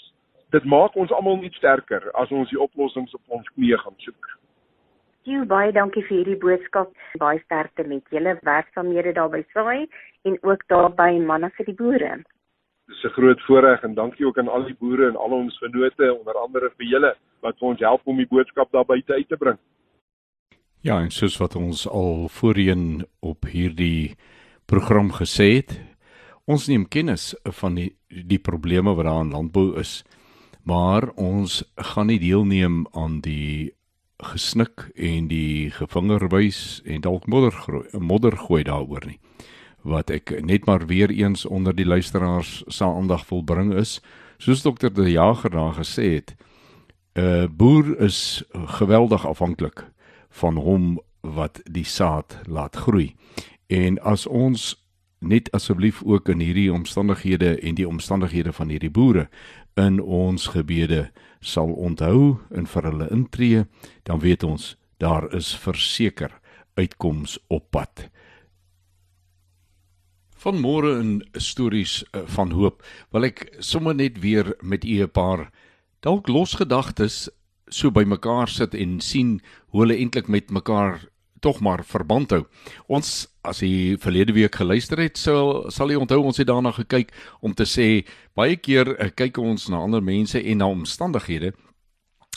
Dit 0.53 0.65
maak 0.65 0.97
ons 0.97 1.13
almal 1.13 1.41
net 1.43 1.57
sterker 1.59 2.07
as 2.15 2.31
ons 2.33 2.49
die 2.53 2.61
oplossings 2.61 3.15
op 3.17 3.39
ons 3.41 3.49
knieë 3.57 3.81
gaan 3.83 3.97
soek. 4.05 4.38
Jou 5.29 5.43
baie 5.45 5.73
dankie 5.77 6.01
vir 6.07 6.23
hierdie 6.23 6.39
boodskap. 6.41 6.93
Baie 7.21 7.41
sterkte 7.43 7.85
met 7.85 8.15
julle 8.15 8.33
werksaamhede 8.49 9.13
daar 9.17 9.29
by 9.29 9.43
Saai 9.53 9.89
en 10.25 10.39
ook 10.41 10.63
daar 10.73 10.89
by 10.97 11.11
manne 11.21 11.51
vir 11.57 11.67
die 11.69 11.75
boere. 11.81 12.13
Dis 12.89 13.05
'n 13.05 13.13
groot 13.17 13.41
voorreg 13.47 13.83
en 13.83 13.95
dankie 13.95 14.27
ook 14.27 14.39
aan 14.39 14.49
al 14.49 14.65
die 14.65 14.79
boere 14.81 15.09
en 15.09 15.17
al 15.17 15.33
ons 15.41 15.59
vennote, 15.59 16.15
onder 16.19 16.35
andere 16.35 16.71
vir 16.79 16.87
julle 16.87 17.13
wat 17.43 17.59
vir 17.59 17.69
ons 17.69 17.81
help 17.81 18.01
om 18.05 18.17
die 18.17 18.27
boodskap 18.31 18.73
daar 18.73 18.85
buite 18.85 19.13
uit 19.13 19.29
te 19.29 19.37
bring. 19.37 19.59
Ja, 20.81 21.01
en 21.01 21.11
soos 21.11 21.37
wat 21.39 21.57
ons 21.57 21.89
al 21.89 22.29
voorheen 22.29 23.05
op 23.21 23.45
hierdie 23.45 24.17
program 24.67 25.11
gesê 25.13 25.57
het, 25.57 25.81
ons 26.47 26.69
neem 26.69 26.89
kennis 26.89 27.35
van 27.61 27.75
die 27.75 27.97
die 28.09 28.41
probleme 28.41 28.95
wat 28.95 29.05
daar 29.05 29.21
in 29.21 29.31
landbou 29.31 29.79
is, 29.79 30.05
maar 30.65 31.11
ons 31.17 31.65
gaan 31.77 32.07
nie 32.07 32.19
deelneem 32.19 32.87
aan 32.93 33.21
die 33.21 33.78
gesnik 34.19 34.91
en 34.95 35.29
die 35.29 35.71
gevingerwys 35.71 36.83
en 36.85 37.01
dalk 37.01 37.27
modder 37.27 37.55
modder 37.99 38.37
gooi 38.37 38.63
daaroor 38.67 39.07
nie. 39.07 39.19
Wat 39.87 40.11
ek 40.11 40.33
net 40.43 40.67
maar 40.67 40.87
weer 40.87 41.11
eens 41.11 41.47
onder 41.47 41.75
die 41.75 41.87
luisteraars 41.87 42.65
se 42.67 42.85
aandag 42.85 43.27
volbring 43.27 43.75
is 43.75 44.01
soos 44.39 44.63
dokter 44.63 44.95
De 44.95 45.11
Jager 45.11 45.51
daar 45.51 45.75
gesê 45.75 46.15
het 46.19 46.35
'n 47.15 47.21
uh, 47.21 47.47
boer 47.51 48.01
is 48.01 48.43
geweldig 48.53 49.27
afhanklik 49.27 49.87
van 50.31 50.57
hom 50.57 51.01
wat 51.21 51.61
die 51.65 51.85
saad 51.85 52.39
laat 52.47 52.77
groei. 52.77 53.15
En 53.67 53.99
as 54.03 54.27
ons 54.27 54.87
net 55.19 55.51
asseblief 55.51 56.03
ook 56.03 56.29
in 56.29 56.41
hierdie 56.41 56.73
omstandighede 56.73 57.59
en 57.61 57.75
die 57.75 57.89
omstandighede 57.89 58.53
van 58.53 58.69
hierdie 58.69 58.91
boere 58.91 59.29
in 59.75 60.01
ons 60.01 60.47
gebede 60.47 61.11
sal 61.41 61.73
onthou 61.73 62.39
en 62.51 62.67
vir 62.67 62.83
hulle 62.83 63.09
intree, 63.15 63.65
dan 64.03 64.21
weet 64.21 64.43
ons 64.43 64.77
daar 64.99 65.29
is 65.35 65.55
verseker 65.57 66.33
uitkoms 66.75 67.39
op 67.49 67.71
pad. 67.71 68.09
Van 70.39 70.61
môre 70.63 70.99
in 71.01 71.23
stories 71.35 72.05
eh, 72.13 72.23
van 72.27 72.55
hoop 72.55 72.85
wil 73.15 73.27
ek 73.27 73.49
sommer 73.59 73.95
net 73.95 74.21
weer 74.23 74.55
met 74.63 74.85
u 74.85 75.03
'n 75.03 75.11
paar 75.11 75.51
dalk 76.01 76.29
losgedagtes 76.29 77.29
so 77.69 77.91
bymekaar 77.91 78.49
sit 78.49 78.75
en 78.75 79.01
sien 79.01 79.41
hoe 79.71 79.81
hulle 79.83 79.99
eintlik 79.99 80.29
met 80.29 80.51
mekaar 80.51 81.09
tog 81.41 81.61
maar 81.61 81.85
verband 81.85 82.31
hou. 82.31 82.43
Ons 82.87 83.29
as 83.47 83.63
jy 83.65 83.97
verlede 84.01 84.35
week 84.37 84.59
geluister 84.61 85.01
het, 85.01 85.17
sal 85.19 85.71
sal 85.73 85.91
jy 85.91 86.01
onthou 86.01 86.21
ons 86.25 86.39
het 86.41 86.49
daarna 86.49 86.73
gekyk 86.77 87.15
om 87.41 87.55
te 87.55 87.67
sê 87.67 88.05
baie 88.37 88.57
keer 88.57 88.95
uh, 88.97 89.09
kyk 89.15 89.39
ons 89.39 89.69
na 89.73 89.81
ander 89.83 90.05
mense 90.05 90.39
en 90.39 90.63
na 90.63 90.69
omstandighede 90.69 91.55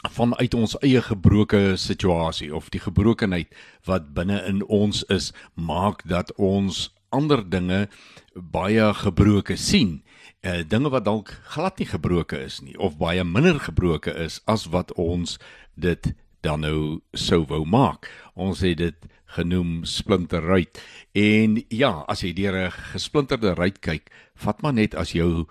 vanuit 0.10 0.54
ons 0.58 0.78
eie 0.82 1.02
gebroke 1.06 1.76
situasie 1.78 2.50
of 2.56 2.72
die 2.74 2.82
gebrokenheid 2.82 3.52
wat 3.86 4.14
binne 4.16 4.40
in 4.50 4.64
ons 4.66 5.04
is 5.14 5.30
maak 5.54 6.02
dat 6.10 6.34
ons 6.42 6.90
ander 7.12 7.44
dinge 7.50 7.88
baie 8.34 8.94
gebroke 9.04 9.58
sien. 9.58 10.02
Uh 10.42 10.64
dinge 10.66 10.90
wat 10.90 11.06
dalk 11.06 11.30
glad 11.54 11.78
nie 11.78 11.86
gebroke 11.86 12.40
is 12.40 12.62
nie 12.66 12.78
of 12.78 12.98
baie 12.98 13.24
minder 13.24 13.60
gebroke 13.62 14.14
is 14.14 14.40
as 14.50 14.66
wat 14.74 14.94
ons 14.98 15.38
dit 15.76 16.14
dan 16.42 16.62
nou 16.66 17.02
sou 17.14 17.46
wou 17.50 17.66
maak. 17.66 18.10
Ons 18.36 18.62
het 18.66 18.78
dit 18.78 19.08
genoem 19.36 19.86
splinterruit. 19.88 20.82
En 21.16 21.62
ja, 21.70 22.04
as 22.08 22.24
jy 22.24 22.34
deur 22.34 22.56
'n 22.68 22.72
gesplinterde 22.94 23.54
ruit 23.56 23.80
kyk, 23.80 24.12
vat 24.36 24.62
maar 24.62 24.74
net 24.74 24.96
as 24.96 25.12
jou 25.12 25.48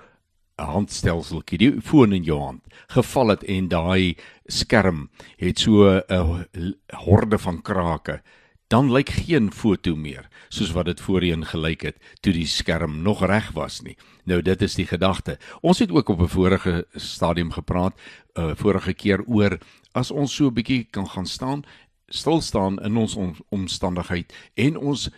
handstelseltjie, 0.60 1.58
die 1.58 1.80
foon 1.80 2.12
in 2.12 2.24
jou 2.24 2.38
hand, 2.40 2.62
geval 2.88 3.28
het 3.28 3.44
en 3.44 3.68
daai 3.68 4.16
skerm 4.46 5.08
het 5.38 5.58
so 5.58 6.02
'n 6.08 6.74
horde 6.92 7.38
van 7.38 7.62
krake, 7.62 8.22
dan 8.70 8.92
lyk 8.94 9.10
geen 9.26 9.50
foto 9.52 9.96
meer 9.98 10.28
soos 10.48 10.70
wat 10.76 10.86
dit 10.86 11.00
voorheen 11.02 11.42
gelyk 11.50 11.82
het 11.88 11.96
toe 12.22 12.32
die 12.34 12.46
skerm 12.46 13.00
nog 13.02 13.24
reg 13.26 13.50
was 13.56 13.80
nie. 13.82 13.96
Nou 14.24 14.38
dit 14.46 14.62
is 14.62 14.76
die 14.78 14.86
gedagte. 14.86 15.38
Ons 15.60 15.82
het 15.82 15.90
ook 15.90 16.08
op 16.08 16.20
'n 16.20 16.28
vorige 16.28 16.86
stadium 16.94 17.50
gepraat, 17.50 17.94
'n 18.34 18.40
uh, 18.40 18.54
vorige 18.54 18.94
keer 18.94 19.24
oor 19.26 19.58
as 19.92 20.10
ons 20.10 20.34
so 20.34 20.46
'n 20.46 20.54
bietjie 20.54 20.86
kan 20.90 21.08
gaan 21.08 21.26
staan, 21.26 21.64
stil 22.08 22.40
staan 22.40 22.78
in 22.82 22.96
ons 22.96 23.14
om, 23.14 23.34
omstandigheid 23.48 24.32
en 24.54 24.76
ons 24.76 25.10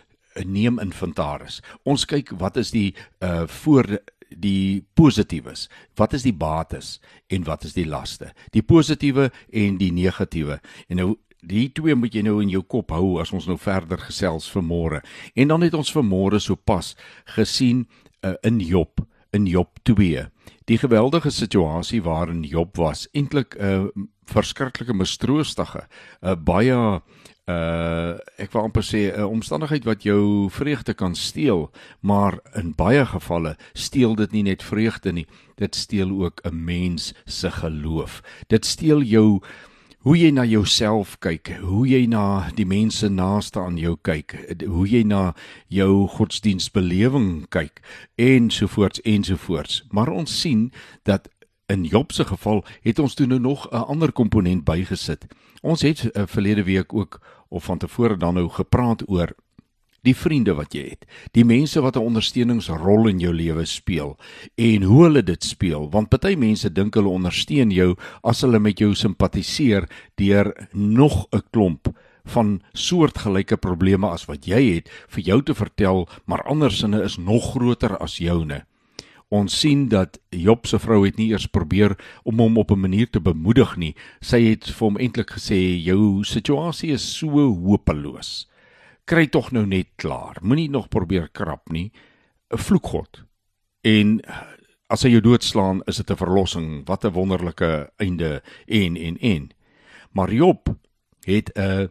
neem 0.45 0.79
inventaris. 0.79 1.61
Ons 1.83 2.05
kyk 2.05 2.29
wat 2.37 2.57
is 2.57 2.71
die 2.71 2.95
uh 3.19 3.47
voor 3.47 3.99
die 4.37 4.85
positiewes, 4.93 5.69
wat 5.95 6.13
is 6.13 6.23
die 6.23 6.33
bates 6.33 6.99
en 7.27 7.43
wat 7.43 7.63
is 7.63 7.73
die 7.73 7.85
laste? 7.85 8.33
Die 8.49 8.63
positiewe 8.63 9.31
en 9.51 9.77
die 9.77 9.91
negatiewe. 9.91 10.59
En 10.87 10.95
nou 10.95 11.17
die 11.43 11.69
twee 11.71 11.95
moet 11.95 12.13
jy 12.15 12.21
nou 12.21 12.41
in 12.41 12.49
jou 12.49 12.63
kop 12.63 12.91
hou 12.91 13.19
as 13.21 13.33
ons 13.33 13.47
nou 13.47 13.57
verder 13.57 13.97
gesels 13.97 14.49
vir 14.51 14.63
môre. 14.63 15.01
En 15.35 15.47
dan 15.47 15.61
het 15.61 15.73
ons 15.73 15.91
vir 15.91 16.03
môre 16.03 16.39
so 16.39 16.55
pas 16.55 16.95
gesien 17.35 17.85
uh, 18.23 18.35
in 18.43 18.59
Job 18.59 19.03
in 19.33 19.45
Job 19.49 19.79
2. 19.83 20.27
Die 20.69 20.77
geweldige 20.77 21.31
situasie 21.31 22.03
waarin 22.05 22.43
Job 22.43 22.77
was, 22.77 23.07
eintlik 23.13 23.55
'n 23.57 23.65
uh, 23.65 24.03
verskriklike 24.25 24.93
mistroostige, 24.93 25.87
'n 26.21 26.29
uh, 26.29 26.35
baie 26.35 27.01
uh 27.43 28.15
ek 28.39 28.53
wil 28.53 28.61
amper 28.61 28.83
sê 28.83 29.11
'n 29.11 29.27
omstandigheid 29.27 29.83
wat 29.83 30.03
jou 30.03 30.49
vreugde 30.49 30.93
kan 30.93 31.15
steel, 31.15 31.71
maar 31.99 32.39
in 32.55 32.73
baie 32.75 33.05
gevalle 33.05 33.57
steel 33.73 34.15
dit 34.15 34.31
nie 34.31 34.43
net 34.43 34.63
vreugde 34.63 35.11
nie, 35.11 35.27
dit 35.55 35.75
steel 35.75 36.09
ook 36.23 36.39
'n 36.45 36.63
mens 36.63 37.13
se 37.25 37.51
geloof. 37.51 38.21
Dit 38.47 38.65
steel 38.65 39.01
jou 39.01 39.41
hoe 40.03 40.17
jy 40.17 40.33
na 40.35 40.43
jouself 40.43 41.15
kyk, 41.23 41.53
hoe 41.63 41.85
jy 41.87 42.03
na 42.11 42.49
die 42.57 42.65
mense 42.67 43.07
naaste 43.07 43.61
aan 43.61 43.77
jou 43.79 43.95
kyk, 44.03 44.35
hoe 44.67 44.83
jy 44.87 45.03
na 45.07 45.31
jou 45.71 46.07
godsdienstbelewing 46.17 47.45
kyk 47.53 47.79
ensovoorts 48.19 48.99
ensovoorts. 49.07 49.83
Maar 49.95 50.11
ons 50.11 50.33
sien 50.41 50.71
dat 51.07 51.29
in 51.71 51.85
Job 51.87 52.11
se 52.11 52.25
geval 52.27 52.65
het 52.83 52.99
ons 52.99 53.15
toe 53.15 53.27
nou 53.27 53.39
nog 53.39 53.67
'n 53.71 53.87
ander 53.87 54.11
komponent 54.11 54.63
bygesit. 54.63 55.25
Ons 55.61 55.81
het 55.81 56.03
uh, 56.03 56.23
verlede 56.27 56.63
week 56.63 56.93
ook 56.93 57.21
of 57.47 57.63
van 57.63 57.77
tevore 57.77 58.17
dan 58.17 58.33
nou 58.33 58.49
gepraat 58.49 59.09
oor 59.09 59.35
die 60.03 60.15
vriende 60.15 60.53
wat 60.57 60.75
jy 60.75 60.83
het, 60.93 61.05
die 61.31 61.45
mense 61.47 61.81
wat 61.81 61.95
'n 61.95 62.07
ondersteuningsrol 62.11 63.07
in 63.07 63.19
jou 63.19 63.33
lewe 63.33 63.65
speel 63.65 64.17
en 64.55 64.83
hoe 64.83 65.03
hulle 65.03 65.23
dit 65.23 65.43
speel, 65.43 65.89
want 65.91 66.09
party 66.09 66.35
mense 66.35 66.69
dink 66.69 66.95
hulle 66.95 67.09
ondersteun 67.09 67.71
jou 67.71 67.95
as 68.23 68.41
hulle 68.41 68.59
met 68.59 68.79
jou 68.79 68.93
simpatiseer 68.95 69.87
deur 70.15 70.67
nog 70.73 71.27
'n 71.31 71.41
klomp 71.51 71.87
van 72.25 72.61
soortgelyke 72.73 73.57
probleme 73.57 74.07
as 74.07 74.25
wat 74.25 74.45
jy 74.45 74.75
het 74.75 74.89
vir 75.07 75.23
jou 75.23 75.41
te 75.41 75.53
vertel, 75.53 76.07
maar 76.25 76.43
andersinne 76.43 77.03
is 77.03 77.17
nog 77.17 77.51
groter 77.51 77.97
as 77.97 78.17
joune. 78.17 78.65
Ons 79.29 79.59
sien 79.59 79.87
dat 79.89 80.19
Job 80.29 80.67
se 80.67 80.79
vrou 80.79 81.05
het 81.05 81.17
nie 81.17 81.31
eers 81.31 81.47
probeer 81.47 81.97
om 82.23 82.39
hom 82.39 82.57
op 82.57 82.71
'n 82.71 82.79
manier 82.79 83.09
te 83.09 83.19
bemoedig 83.19 83.77
nie. 83.77 83.95
Sy 84.21 84.41
het 84.41 84.65
vir 84.65 84.87
hom 84.87 84.97
eintlik 84.97 85.31
gesê 85.31 85.83
jou 85.83 86.23
situasie 86.23 86.91
is 86.91 87.17
so 87.17 87.29
hopeloos 87.29 88.47
kry 89.05 89.27
tog 89.27 89.51
nou 89.51 89.65
net 89.67 89.93
klaar. 89.95 90.39
Moenie 90.41 90.69
nog 90.69 90.89
probeer 90.89 91.29
krap 91.29 91.71
nie. 91.71 91.91
'n 92.53 92.57
Vloekgod. 92.57 93.23
En 93.81 94.21
as 94.87 95.03
hy 95.03 95.09
jou 95.09 95.21
doodslaan, 95.21 95.81
is 95.87 95.97
dit 95.97 96.11
'n 96.11 96.15
verlossing. 96.15 96.85
Wat 96.87 97.05
'n 97.05 97.13
wonderlike 97.13 97.91
einde 97.97 98.41
en 98.67 98.97
en 98.97 99.17
en. 99.17 99.51
Maar 100.11 100.33
Job 100.33 100.75
het 101.25 101.51
'n 101.57 101.89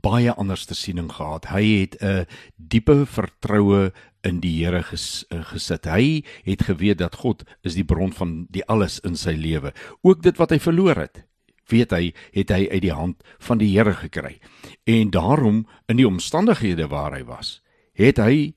baie 0.00 0.32
anderste 0.32 0.74
siening 0.74 1.12
gehad. 1.12 1.46
Hy 1.46 1.80
het 1.80 1.96
'n 2.02 2.26
diepe 2.56 3.06
vertroue 3.06 3.92
in 4.22 4.40
die 4.40 4.64
Here 4.64 4.82
ges, 4.82 5.24
gesit. 5.28 5.84
Hy 5.84 6.24
het 6.44 6.62
geweet 6.62 6.98
dat 6.98 7.14
God 7.14 7.42
is 7.62 7.74
die 7.74 7.84
bron 7.84 8.12
van 8.12 8.46
die 8.50 8.64
alles 8.64 9.00
in 9.00 9.16
sy 9.16 9.34
lewe, 9.36 9.72
ook 10.00 10.22
dit 10.22 10.36
wat 10.36 10.50
hy 10.50 10.58
verloor 10.58 10.96
het 10.96 11.24
weet 11.68 11.90
hy 11.90 12.12
het 12.32 12.50
hy 12.50 12.66
uit 12.70 12.82
die 12.82 12.92
hand 12.92 13.22
van 13.38 13.58
die 13.58 13.70
Here 13.72 13.94
gekry. 13.94 14.38
En 14.84 15.10
daarom 15.10 15.66
in 15.86 15.96
die 15.96 16.08
omstandighede 16.08 16.88
waar 16.88 17.14
hy 17.16 17.24
was, 17.24 17.60
het 17.92 18.18
hy 18.18 18.54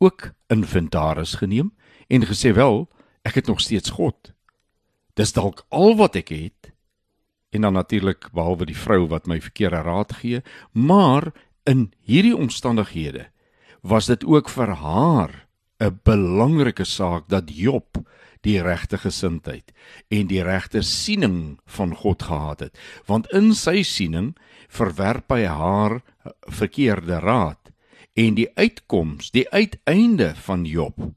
ook 0.00 0.32
inventaris 0.48 1.34
geneem 1.42 1.72
en 2.08 2.26
gesê 2.26 2.54
wel, 2.56 2.88
ek 3.22 3.42
het 3.42 3.46
nog 3.46 3.60
steeds 3.60 3.90
God. 3.94 4.32
Dis 5.14 5.34
dalk 5.36 5.64
al 5.68 5.96
wat 6.00 6.16
ek 6.16 6.32
het. 6.32 6.72
En 7.50 7.66
dan 7.66 7.76
natuurlik 7.76 8.30
behalwe 8.32 8.66
die 8.70 8.78
vrou 8.78 9.06
wat 9.10 9.26
my 9.26 9.40
verkeerde 9.42 9.82
raad 9.84 10.14
gee, 10.22 10.40
maar 10.72 11.32
in 11.68 11.90
hierdie 12.06 12.36
omstandighede 12.36 13.28
was 13.82 14.06
dit 14.06 14.24
ook 14.24 14.48
vir 14.48 14.74
haar 14.80 15.46
'n 15.80 16.00
belangrike 16.04 16.84
saak 16.84 17.28
dat 17.28 17.50
Job 17.56 17.98
die 18.46 18.58
regte 18.64 18.98
gesindheid 19.00 19.72
en 20.08 20.30
die 20.30 20.42
regte 20.46 20.82
siening 20.86 21.58
van 21.66 21.94
God 22.02 22.22
gehad 22.28 22.66
het 22.66 22.82
want 23.10 23.30
in 23.36 23.52
sy 23.56 23.82
siening 23.86 24.32
verwerp 24.68 25.32
hy 25.32 25.44
haar 25.44 26.00
verkeerde 26.48 27.20
raad 27.24 27.72
en 28.18 28.36
die 28.38 28.48
uitkoms 28.56 29.32
die 29.34 29.46
uiteinde 29.52 30.34
van 30.46 30.64
Job 30.68 31.10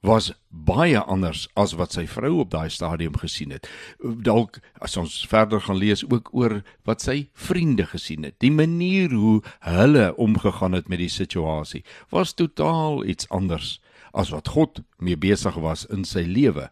was 0.00 0.32
baie 0.48 0.98
anders 0.98 1.44
as 1.60 1.74
wat 1.76 1.92
sy 1.92 2.06
vrou 2.08 2.40
op 2.42 2.50
daai 2.54 2.70
stadium 2.72 3.18
gesien 3.20 3.52
het. 3.52 3.68
Dalk 4.00 4.58
as 4.80 4.96
ons 5.00 5.18
verder 5.28 5.60
gaan 5.60 5.76
lees 5.76 6.02
ook 6.06 6.32
oor 6.32 6.60
wat 6.88 7.04
sy 7.04 7.28
vriende 7.36 7.84
gesien 7.90 8.24
het. 8.24 8.38
Die 8.40 8.52
manier 8.52 9.12
hoe 9.12 9.42
hulle 9.68 10.10
omgegaan 10.16 10.72
het 10.78 10.88
met 10.88 11.02
die 11.04 11.12
situasie 11.12 11.84
was 12.10 12.32
totaal 12.34 13.04
iets 13.04 13.28
anders 13.28 13.78
as 14.12 14.30
wat 14.34 14.48
God 14.48 14.82
mee 14.98 15.16
besig 15.16 15.56
was 15.60 15.86
in 15.90 16.04
sy 16.04 16.24
lewe. 16.26 16.68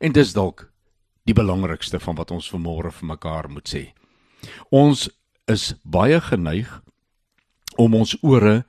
En 0.00 0.12
dis 0.12 0.32
dalk 0.32 0.68
die 1.28 1.36
belangrikste 1.36 2.00
van 2.00 2.16
wat 2.16 2.30
ons 2.32 2.48
vanmôre 2.50 2.92
vir 2.94 3.08
mekaar 3.12 3.50
moet 3.52 3.68
sê. 3.68 3.84
Ons 4.70 5.08
is 5.48 5.74
baie 5.84 6.20
geneig 6.20 6.70
om 7.78 7.94
ons 7.94 8.14
ore, 8.22 8.62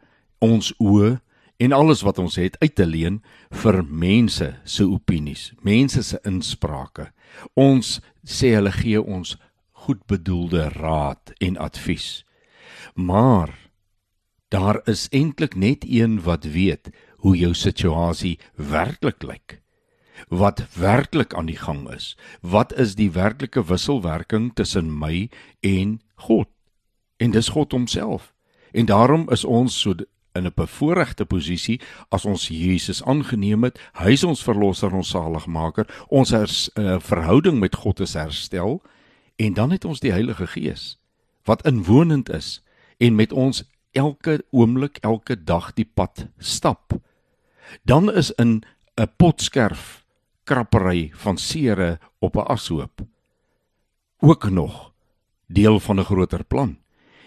ons 0.44 0.72
oë 0.80 1.18
en 1.60 1.76
alles 1.76 2.04
wat 2.08 2.20
ons 2.20 2.38
het 2.40 2.56
uit 2.64 2.76
te 2.76 2.86
leen 2.88 3.20
vir 3.64 3.82
mense 3.84 4.48
se 4.64 4.86
opinies, 4.86 5.52
mense 5.62 6.04
se 6.04 6.20
insprake. 6.28 7.10
Ons 7.56 8.00
sê 8.24 8.54
hulle 8.56 8.72
gee 8.76 9.02
ons 9.02 9.36
goedbedoelde 9.86 10.70
raad 10.76 11.34
en 11.40 11.58
advies. 11.58 12.24
Maar 12.96 13.52
daar 14.50 14.82
is 14.90 15.08
eintlik 15.16 15.56
net 15.56 15.86
een 15.88 16.22
wat 16.24 16.44
weet 16.44 16.92
hoe 17.20 17.36
jou 17.38 17.54
situasie 17.54 18.38
werklik 18.56 19.24
lyk. 19.24 19.60
Wat 20.28 20.66
werklik 20.76 21.34
aan 21.34 21.48
die 21.48 21.58
gang 21.58 21.88
is. 21.94 22.18
Wat 22.42 22.74
is 22.76 22.96
die 23.00 23.12
werklike 23.12 23.64
wisselwerking 23.66 24.52
tussen 24.56 24.92
my 25.00 25.30
en 25.60 26.00
God? 26.16 26.48
En 27.18 27.32
dis 27.32 27.50
God 27.56 27.72
homself. 27.72 28.34
En 28.72 28.86
daarom 28.86 29.30
is 29.30 29.46
ons 29.46 29.80
so 29.82 29.96
in 30.34 30.46
'n 30.46 30.52
bevoordeelde 30.56 31.26
posisie 31.26 31.82
as 32.10 32.26
ons 32.26 32.48
Jesus 32.48 33.04
aangeneem 33.04 33.64
het. 33.64 33.80
Hy 33.94 34.12
is 34.12 34.24
ons 34.24 34.44
verlosser, 34.44 34.94
ons 34.94 35.10
saligmaker. 35.10 35.88
Ons 36.08 36.30
hers, 36.30 36.70
uh, 36.76 37.00
verhouding 37.00 37.60
met 37.60 37.76
God 37.76 38.00
is 38.00 38.14
herstel 38.14 38.82
en 39.36 39.54
dan 39.54 39.72
het 39.72 39.86
ons 39.86 40.00
die 40.00 40.12
Heilige 40.12 40.48
Gees 40.48 40.98
wat 41.44 41.66
inwonend 41.66 42.30
is 42.30 42.64
en 42.98 43.16
met 43.16 43.34
ons 43.34 43.64
elke 43.92 44.44
oomblik, 44.52 44.98
elke 45.02 45.44
dag 45.44 45.74
die 45.74 45.88
pad 45.94 46.28
stap 46.38 46.94
dan 47.84 48.14
is 48.14 48.32
in 48.32 48.64
'n 48.96 49.12
potskerf 49.18 50.06
krappery 50.44 51.12
van 51.14 51.38
sere 51.38 52.00
op 52.20 52.36
'n 52.36 52.50
ashoop. 52.56 53.02
Ook 54.20 54.50
nog 54.50 54.94
deel 55.48 55.80
van 55.80 56.00
'n 56.00 56.04
groter 56.04 56.44
plan. 56.44 56.78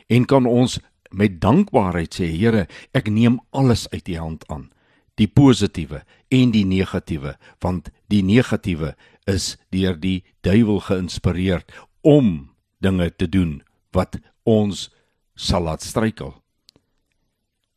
En 0.06 0.24
kan 0.24 0.46
ons 0.46 0.80
met 1.10 1.40
dankbaarheid 1.40 2.14
sê 2.14 2.24
Here 2.24 2.66
ek 2.90 3.08
neem 3.08 3.40
alles 3.50 3.90
uit 3.90 4.08
u 4.08 4.16
hand 4.16 4.48
aan. 4.48 4.70
Die 5.14 5.28
positiewe 5.28 6.04
en 6.28 6.50
die 6.50 6.64
negatiewe 6.64 7.36
want 7.58 7.90
die 8.06 8.22
negatiewe 8.22 8.96
is 9.24 9.56
deur 9.70 10.00
die 10.00 10.24
duiwel 10.40 10.80
geïnspireer 10.80 11.64
om 12.00 12.50
dinge 12.78 13.16
te 13.16 13.28
doen 13.28 13.62
wat 13.90 14.18
ons 14.42 14.90
sal 15.34 15.62
laat 15.62 15.82
struikel. 15.82 16.42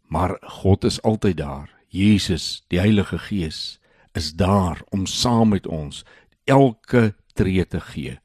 Maar 0.08 0.38
God 0.42 0.84
is 0.84 1.02
altyd 1.02 1.38
daar 1.38 1.75
Jesus, 1.96 2.66
die 2.68 2.80
Heilige 2.80 3.18
Gees, 3.20 3.80
is 4.16 4.34
daar 4.36 4.82
om 4.92 5.06
saam 5.08 5.54
met 5.56 5.68
ons 5.68 6.04
elke 6.44 7.14
tree 7.36 7.64
te 7.66 7.80
gee, 7.80 8.18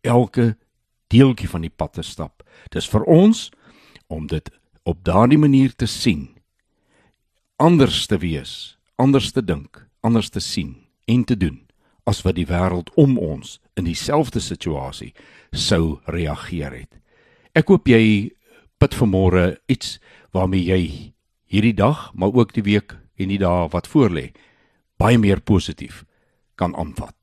elke 0.00 0.56
deeltjie 1.12 1.48
van 1.48 1.64
die 1.64 1.72
pad 1.72 1.98
te 1.98 2.04
stap. 2.04 2.42
Dis 2.72 2.88
vir 2.88 3.04
ons 3.08 3.48
om 4.08 4.26
dit 4.28 4.48
op 4.88 5.04
daardie 5.04 5.40
manier 5.40 5.74
te 5.76 5.86
sien, 5.86 6.30
anders 7.60 8.06
te 8.08 8.18
wees, 8.22 8.78
anders 8.96 9.32
te 9.32 9.44
dink, 9.44 9.84
anders 10.00 10.30
te 10.32 10.40
sien 10.40 10.76
en 11.08 11.24
te 11.24 11.36
doen 11.36 11.60
as 12.08 12.22
wat 12.24 12.38
die 12.38 12.48
wêreld 12.48 12.88
om 12.96 13.18
ons 13.20 13.58
in 13.76 13.84
dieselfde 13.84 14.40
situasie 14.40 15.12
sou 15.52 15.98
reageer 16.08 16.72
het. 16.72 16.92
Ek 17.52 17.68
hoop 17.68 17.88
jy 17.90 18.30
put 18.80 18.96
vanmôre 18.96 19.58
iets 19.68 19.98
waarmee 20.32 20.64
jy 20.64 20.82
hierdie 21.48 21.76
dag, 21.76 22.08
maar 22.14 22.32
ook 22.32 22.54
die 22.56 22.64
week 22.64 22.96
en 23.18 23.28
die 23.28 23.38
dae 23.38 23.68
wat 23.72 23.88
voorlê 23.90 24.30
baie 24.98 25.18
meer 25.18 25.40
positief 25.40 26.04
kan 26.58 26.74
aanvat. 26.76 27.14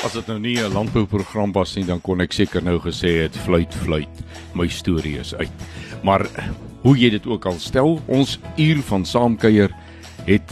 As 0.00 0.14
dit 0.16 0.26
nou 0.26 0.38
nie 0.38 0.56
'n 0.56 0.72
landbouprogram 0.72 1.52
was 1.52 1.76
nie, 1.76 1.84
dan 1.84 2.00
kon 2.00 2.20
ek 2.20 2.32
seker 2.32 2.62
nou 2.62 2.78
gesê 2.78 3.22
het 3.22 3.36
fluit 3.36 3.74
fluit, 3.74 4.24
my 4.54 4.66
storie 4.68 5.18
is 5.18 5.34
uit. 5.34 5.52
Maar 6.02 6.26
hoe 6.82 6.96
jy 6.96 7.10
dit 7.10 7.26
ook 7.26 7.46
al 7.46 7.58
stel, 7.58 8.00
ons 8.06 8.38
uur 8.56 8.82
van 8.82 9.04
saamkuier 9.04 9.70
het 10.24 10.50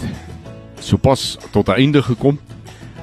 sopas 0.80 1.38
tot 1.51 1.68
'n 1.68 1.80
einde 1.80 2.03
gekom 2.03 2.38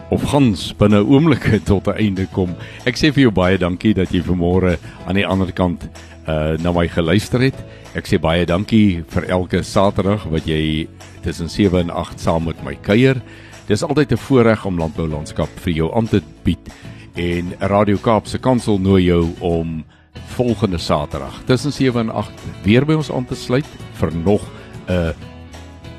of 0.10 0.22
gans 0.22 0.74
binne 0.78 1.02
oomblikke 1.02 1.64
tot 1.72 1.88
'n 1.88 1.98
einde 1.98 2.28
kom. 2.32 2.56
Ek 2.86 2.96
sê 2.96 3.12
vir 3.12 3.22
jou 3.22 3.32
baie 3.32 3.58
dankie 3.58 3.94
dat 3.94 4.12
jy 4.12 4.22
vanmôre 4.22 4.78
aan 5.08 5.16
die 5.16 5.28
ander 5.28 5.52
kant 5.52 5.90
uh 6.28 6.58
na 6.58 6.72
my 6.72 6.88
geluister 6.88 7.42
het. 7.42 7.58
Ek 7.96 8.10
sê 8.12 8.18
baie 8.20 8.44
dankie 8.44 9.06
vir 9.14 9.26
elke 9.32 9.62
Saterdag 9.64 10.26
wat 10.28 10.44
jy 10.50 10.84
tussen 11.24 11.48
7 11.48 11.80
en 11.80 11.94
8 11.96 12.20
saam 12.20 12.44
met 12.50 12.60
my 12.66 12.74
kuier. 12.84 13.22
Dis 13.70 13.86
altyd 13.88 14.12
'n 14.12 14.20
voorreg 14.20 14.66
om 14.66 14.78
landbou 14.78 15.08
landskap 15.08 15.48
vir 15.64 15.74
jou 15.74 15.96
aan 15.96 16.08
te 16.08 16.22
bied 16.44 16.60
en 17.16 17.54
Radio 17.60 17.98
Kaap 17.98 18.28
se 18.28 18.38
kansel 18.38 18.80
nooi 18.80 19.04
jou 19.06 19.32
om 19.40 19.86
volgende 20.36 20.78
Saterdag 20.78 21.44
tussen 21.48 21.72
7 21.72 22.00
en 22.00 22.10
8 22.10 22.32
weer 22.64 22.86
by 22.86 22.94
ons 22.94 23.12
aan 23.12 23.26
te 23.26 23.36
sluit 23.36 23.68
vir 23.94 24.12
nog 24.12 24.42
'n 24.90 25.14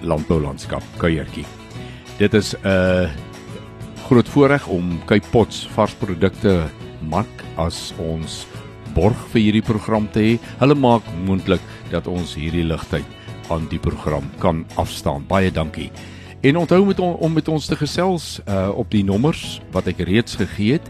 landbou 0.02 0.40
landskap 0.40 0.82
kuiertjie. 0.98 1.46
Dit 2.18 2.34
is 2.34 2.54
'n 2.62 3.08
groot 4.06 4.28
voorreg 4.28 4.66
om 4.68 5.00
Cape 5.06 5.28
Pots 5.30 5.66
varsprodukte 5.74 6.68
mark 7.00 7.44
as 7.56 7.94
ons 7.98 8.46
borg 8.96 9.18
vir 9.34 9.42
hierdie 9.42 9.64
program 9.64 10.08
te 10.12 10.24
hê. 10.24 10.34
Hulle 10.60 10.76
maak 10.78 11.06
moontlik 11.26 11.62
dat 11.92 12.08
ons 12.08 12.34
hierdie 12.38 12.64
ligtyd 12.64 13.06
aan 13.52 13.68
die 13.70 13.80
program 13.82 14.24
kan 14.42 14.64
afstaan. 14.80 15.26
Baie 15.28 15.52
dankie. 15.52 15.90
En 16.46 16.56
onthou 16.56 16.84
met 16.86 17.00
on, 17.00 17.14
om 17.14 17.32
met 17.32 17.48
ons 17.48 17.66
te 17.66 17.76
gesels 17.76 18.36
uh 18.46 18.70
op 18.74 18.90
die 18.90 19.04
nommers 19.04 19.60
wat 19.74 19.88
ek 19.92 20.04
reeds 20.08 20.38
gegee 20.40 20.78
het. 20.78 20.88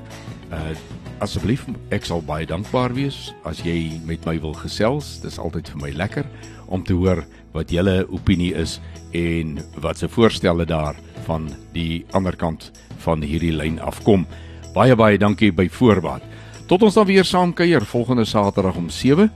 Uh 0.51 0.77
asseblief, 1.25 1.63
ek 1.97 2.05
sal 2.05 2.21
baie 2.21 2.45
dankbaar 2.45 2.93
wees 2.93 3.31
as 3.49 3.63
jy 3.65 3.97
met 4.05 4.27
my 4.29 4.37
wil 4.43 4.53
gesels. 4.53 5.17
Dis 5.23 5.39
altyd 5.41 5.71
vir 5.73 5.81
my 5.81 5.93
lekker 5.97 6.29
om 6.69 6.85
te 6.85 6.93
hoor 6.93 7.23
wat 7.57 7.73
julle 7.73 8.03
opinie 8.13 8.53
is 8.53 8.77
en 9.17 9.57
wat 9.81 10.03
se 10.03 10.11
voorstelle 10.13 10.67
daar 10.69 10.99
van 11.25 11.49
die 11.73 12.05
ander 12.13 12.37
kant 12.37 12.69
van 13.07 13.25
hierdie 13.25 13.55
lyn 13.57 13.81
afkom. 13.81 14.27
Baie 14.77 14.97
baie 14.97 15.17
dankie 15.17 15.55
by 15.57 15.71
voorbaat. 15.73 16.36
Tot 16.67 16.83
ons 16.83 16.95
dan 16.95 17.07
weer 17.07 17.25
saam 17.25 17.53
kuier 17.55 17.85
volgende 17.87 18.25
Saterdag 18.25 18.75
om 18.75 18.89
7. 18.91 19.31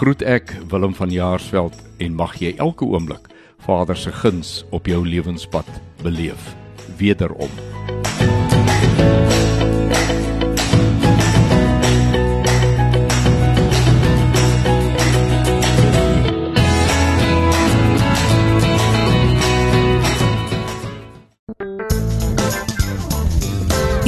Groet 0.00 0.22
ek 0.24 0.54
Willem 0.72 0.94
van 0.96 1.10
Jaarsveld 1.12 1.76
en 2.00 2.14
mag 2.16 2.38
jy 2.40 2.54
elke 2.56 2.88
oomblik 2.88 3.28
Vader 3.60 3.96
se 3.96 4.12
guns 4.22 4.64
op 4.72 4.88
jou 4.88 5.02
lewenspad 5.04 5.68
beleef. 6.00 6.54
Wederom. 6.96 7.52